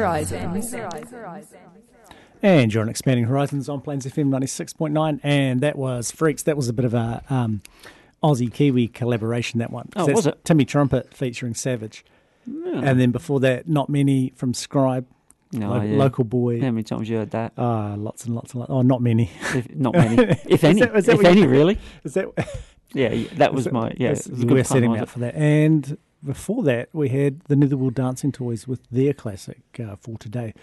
horizons. 0.00 0.74
And 2.40 2.72
you're 2.72 2.82
on 2.82 2.88
Expanding 2.88 3.24
Horizons 3.24 3.68
on 3.68 3.80
Plains 3.80 4.06
FM 4.06 4.28
96.9. 4.28 5.20
And 5.22 5.60
that 5.60 5.76
was 5.76 6.10
Freaks. 6.10 6.44
That 6.44 6.56
was 6.56 6.68
a 6.68 6.72
bit 6.72 6.84
of 6.84 6.94
a 6.94 7.22
um, 7.28 7.62
Aussie 8.22 8.52
Kiwi 8.52 8.88
collaboration, 8.88 9.58
that 9.58 9.70
one. 9.70 9.88
Oh, 9.96 10.06
That's 10.06 10.16
was 10.16 10.26
it? 10.26 10.44
Timmy 10.44 10.64
Trumpet 10.64 11.12
featuring 11.12 11.54
Savage. 11.54 12.04
Yeah. 12.46 12.80
And 12.84 13.00
then 13.00 13.10
before 13.10 13.40
that, 13.40 13.68
Not 13.68 13.88
Many 13.88 14.32
from 14.36 14.54
Scribe. 14.54 15.06
No, 15.52 15.70
Lo- 15.70 15.80
yeah. 15.80 15.96
Local 15.96 16.24
boy. 16.24 16.60
How 16.60 16.70
many 16.70 16.82
times 16.82 17.08
you 17.08 17.16
heard 17.16 17.30
that? 17.30 17.54
Ah, 17.56 17.94
lots 17.96 18.24
and 18.26 18.34
lots 18.34 18.52
and 18.52 18.60
lots. 18.60 18.70
Oh, 18.70 18.82
not 18.82 19.00
many. 19.00 19.30
If, 19.54 19.74
not 19.74 19.94
many, 19.94 20.22
if 20.44 20.46
Is 20.46 20.64
any, 20.64 20.80
that- 20.80 20.94
is 20.94 21.06
that 21.06 21.14
if 21.18 21.24
any, 21.24 21.46
really. 21.46 21.78
Is 22.04 22.14
that? 22.14 22.28
Yeah, 22.92 23.12
yeah, 23.12 23.28
that 23.36 23.54
was 23.54 23.66
is 23.66 23.72
my 23.72 23.92
yeah. 23.96 24.10
is- 24.10 24.26
it 24.26 24.32
was 24.32 24.42
a 24.42 24.44
good 24.46 24.54
we're 24.54 24.64
setting 24.64 24.96
out 24.96 25.08
for 25.08 25.20
that. 25.20 25.34
And 25.34 25.96
before 26.24 26.62
that, 26.64 26.88
we 26.92 27.08
had 27.08 27.40
the 27.48 27.56
Netherworld 27.56 27.94
Dancing 27.94 28.32
Toys 28.32 28.66
with 28.66 28.80
their 28.90 29.12
classic 29.12 29.60
uh, 29.78 29.96
for 29.96 30.16
today, 30.18 30.54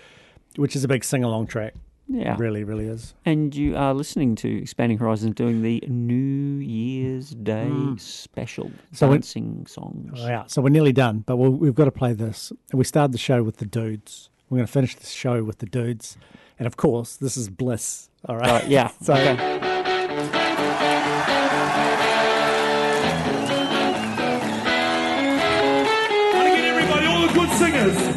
which 0.55 0.75
is 0.75 0.83
a 0.83 0.87
big 0.87 1.03
sing 1.03 1.23
along 1.23 1.47
track. 1.47 1.73
Yeah. 2.07 2.35
really, 2.37 2.63
really 2.63 2.85
is. 2.85 3.15
And 3.25 3.55
you 3.55 3.75
are 3.75 3.91
listening 3.91 4.35
to 4.35 4.61
Expanding 4.61 4.99
Horizons 4.99 5.33
doing 5.33 5.63
the 5.63 5.83
New 5.87 6.59
Year's 6.59 7.31
Day 7.31 7.65
Mm. 7.67 7.99
special 7.99 8.71
So 8.91 9.07
we- 9.09 9.15
dancing 9.15 9.65
songs. 9.65 10.11
Oh, 10.15 10.27
yeah, 10.27 10.43
so 10.45 10.61
we're 10.61 10.69
nearly 10.69 10.93
done, 10.93 11.23
but 11.25 11.37
we'll, 11.37 11.49
we've 11.49 11.73
got 11.73 11.85
to 11.85 11.91
play 11.91 12.13
this. 12.13 12.51
And 12.69 12.77
we 12.77 12.83
started 12.85 13.11
the 13.11 13.17
show 13.17 13.41
with 13.41 13.57
the 13.57 13.65
dudes. 13.65 14.29
We're 14.51 14.57
going 14.57 14.67
to 14.67 14.71
finish 14.71 14.93
the 14.95 15.07
show 15.07 15.43
with 15.43 15.57
the 15.57 15.65
dudes, 15.65 16.15
and 16.59 16.67
of 16.67 16.77
course, 16.77 17.15
this 17.17 17.35
is 17.37 17.49
Bliss. 17.49 18.11
All 18.29 18.37
right. 18.37 18.63
Uh, 18.63 18.67
yeah, 18.67 18.89
so. 19.01 19.15
okay. 19.15 19.74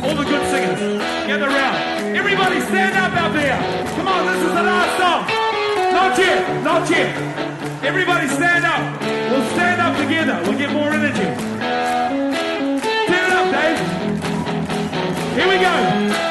All 0.08 0.16
the 0.16 0.24
good 0.24 0.46
singers, 0.48 0.80
gather 1.26 1.48
round. 1.48 2.16
Everybody 2.16 2.60
stand 2.60 2.96
up 2.96 3.12
out 3.12 3.32
there. 3.34 3.58
Come 3.96 4.08
on, 4.08 4.26
this 4.26 4.42
is 4.42 4.54
the 4.54 4.62
last 4.62 4.96
song. 4.96 5.20
Not 5.92 6.18
yet, 6.18 6.64
not 6.64 6.90
yet. 6.90 7.84
Everybody 7.84 8.26
stand 8.28 8.64
up. 8.64 9.02
We'll 9.02 9.46
stand 9.50 9.80
up 9.82 9.96
together. 9.98 10.40
We'll 10.48 10.58
get 10.58 10.72
more 10.72 10.90
energy. 10.92 11.28
It 13.18 13.32
up, 13.38 13.52
Dave. 13.52 13.80
Here 15.36 15.48
we 15.48 15.58
go. 15.58 16.27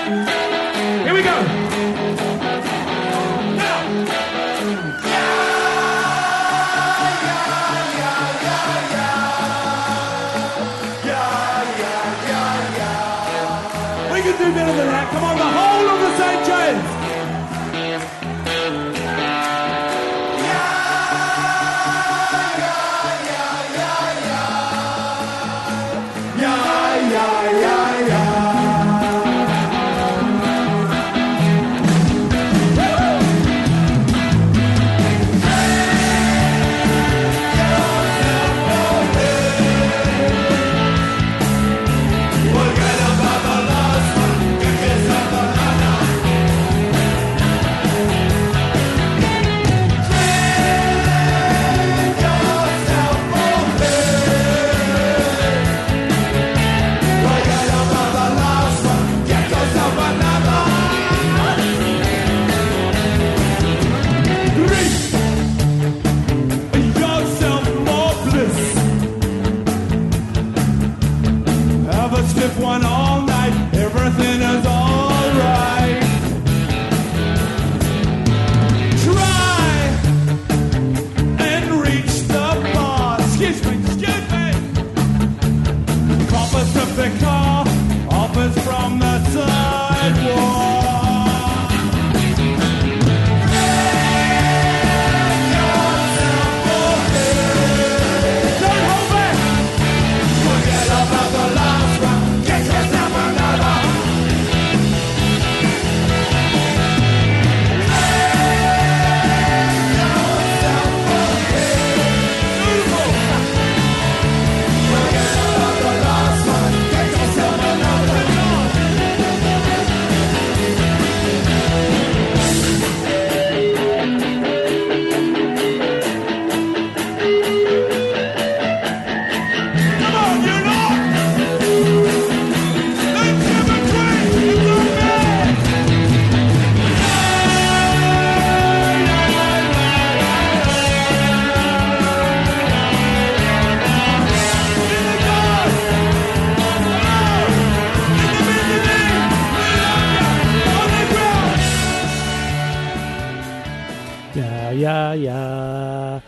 Yeah. 155.23 156.21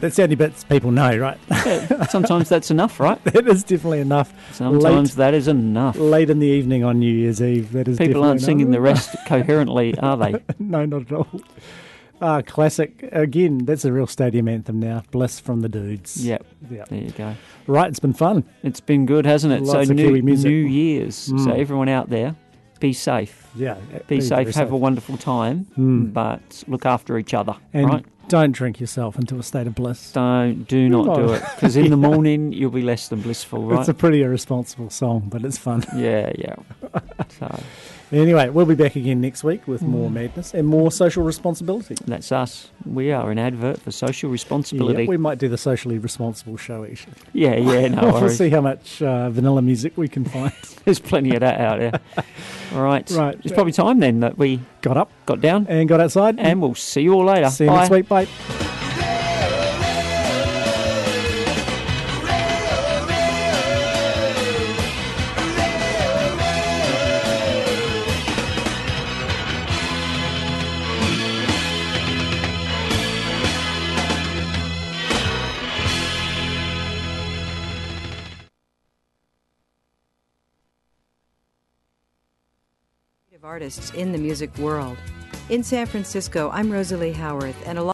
That's 0.00 0.16
the 0.16 0.24
only 0.24 0.34
bits 0.34 0.64
people 0.64 0.90
know, 0.90 1.16
right? 1.16 1.38
Yeah, 1.48 2.06
sometimes 2.06 2.48
that's 2.48 2.72
enough, 2.72 2.98
right? 2.98 3.22
that 3.24 3.46
is 3.46 3.62
definitely 3.62 4.00
enough. 4.00 4.32
Sometimes 4.52 5.14
that 5.14 5.32
is 5.32 5.46
enough. 5.46 5.96
Late 5.96 6.28
in 6.28 6.40
the 6.40 6.46
evening 6.48 6.82
on 6.82 6.98
New 6.98 7.12
Year's 7.12 7.40
Eve, 7.40 7.70
that 7.70 7.86
is 7.86 7.98
People 7.98 8.24
aren't 8.24 8.40
singing 8.40 8.72
the 8.72 8.80
rest 8.80 9.14
coherently, 9.26 9.96
are 9.98 10.16
they? 10.16 10.34
no, 10.58 10.84
not 10.86 11.02
at 11.02 11.12
all. 11.12 11.40
Ah, 12.20 12.40
classic. 12.40 13.08
Again, 13.12 13.58
that's 13.64 13.84
a 13.84 13.92
real 13.92 14.08
stadium 14.08 14.48
anthem 14.48 14.80
now. 14.80 15.04
Bliss 15.12 15.38
from 15.38 15.60
the 15.60 15.68
dudes. 15.68 16.24
Yep. 16.26 16.44
Yep. 16.70 16.88
There 16.88 16.98
you 17.00 17.10
go. 17.10 17.34
Right, 17.68 17.88
it's 17.88 18.00
been 18.00 18.12
fun. 18.12 18.42
It's 18.64 18.80
been 18.80 19.06
good, 19.06 19.24
hasn't 19.24 19.52
it? 19.52 19.62
Lots 19.62 19.88
so 19.88 19.94
new. 19.94 20.20
New 20.20 20.48
Year's. 20.50 21.14
So 21.14 21.32
Mm. 21.34 21.58
everyone 21.58 21.88
out 21.88 22.10
there, 22.10 22.34
be 22.82 22.92
safe. 22.92 23.34
Yeah, 23.54 23.76
Be, 24.08 24.16
be 24.16 24.20
safe, 24.20 24.46
have 24.48 24.54
safe. 24.54 24.70
a 24.70 24.76
wonderful 24.76 25.16
time, 25.16 25.66
Mm. 25.78 26.12
but 26.12 26.64
look 26.66 26.84
after 26.84 27.16
each 27.18 27.32
other, 27.40 27.54
And 27.72 27.86
right? 27.86 28.04
don't 28.28 28.52
drink 28.60 28.80
yourself 28.80 29.16
into 29.16 29.38
a 29.38 29.42
state 29.42 29.66
of 29.66 29.74
bliss. 29.74 30.12
Don't, 30.12 30.64
do 30.76 30.88
not 30.88 31.04
do 31.16 31.22
Oh. 31.30 31.32
it, 31.34 31.42
because 31.54 31.76
in 31.76 31.90
the 31.96 31.96
morning 32.10 32.52
you'll 32.52 32.70
be 32.80 32.82
less 32.92 33.08
than 33.08 33.20
blissful, 33.20 33.60
right? 33.64 33.80
It's 33.80 33.88
a 33.88 33.94
pretty 33.94 34.20
irresponsible 34.22 34.90
song, 34.90 35.28
but 35.32 35.44
it's 35.44 35.58
fun. 35.58 35.84
Yeah, 35.96 36.32
yeah. 36.44 36.56
So 37.38 37.48
Anyway, 38.12 38.50
we'll 38.50 38.66
be 38.66 38.74
back 38.74 38.94
again 38.94 39.20
next 39.22 39.42
week 39.42 39.66
with 39.66 39.80
more 39.80 40.10
Mm. 40.10 40.12
madness 40.12 40.52
and 40.52 40.68
more 40.68 40.92
social 40.92 41.22
responsibility. 41.22 41.96
that's 42.06 42.30
us. 42.30 42.68
We 42.84 43.10
are 43.10 43.30
an 43.30 43.38
advert 43.38 43.80
for 43.80 43.90
social 43.90 44.28
responsibility. 44.30 45.04
Yeah, 45.04 45.08
we 45.08 45.16
might 45.16 45.38
do 45.38 45.48
the 45.48 45.56
socially 45.56 45.96
responsible 45.98 46.56
show 46.58 46.84
actually. 46.84 47.14
Yeah, 47.32 47.56
yeah, 47.56 47.88
no 47.88 48.02
we'll 48.12 48.20
worries. 48.20 48.36
see 48.36 48.50
how 48.50 48.60
much 48.60 49.00
uh, 49.00 49.30
vanilla 49.30 49.62
music 49.62 49.94
we 49.96 50.08
can 50.08 50.24
find. 50.26 50.52
There's 50.84 50.98
plenty 50.98 51.32
of 51.34 51.40
that 51.40 51.58
out 51.60 51.78
there. 51.78 52.00
All 52.74 52.82
right. 52.82 53.08
Right. 53.10 53.38
It's 53.44 53.54
probably 53.54 53.72
time 53.72 54.00
then 54.00 54.20
that 54.20 54.36
we 54.36 54.60
got 54.82 54.96
up, 54.98 55.10
got 55.26 55.40
down, 55.40 55.66
and 55.68 55.88
got 55.88 56.00
outside. 56.00 56.38
and 56.38 56.60
we'll 56.60 56.74
see 56.74 57.00
you 57.02 57.14
all 57.14 57.24
later. 57.24 57.48
See 57.50 57.64
you 57.64 57.70
Bye. 57.70 57.76
next 57.88 57.90
week. 57.90 58.08
Bye. 58.08 58.81
Artists 83.52 83.90
in 83.90 84.12
the 84.12 84.18
music 84.18 84.50
world. 84.56 84.96
In 85.50 85.62
San 85.62 85.84
Francisco, 85.84 86.48
I'm 86.54 86.72
Rosalie 86.72 87.12
Howarth, 87.12 87.62
and 87.66 87.78
along 87.78 87.91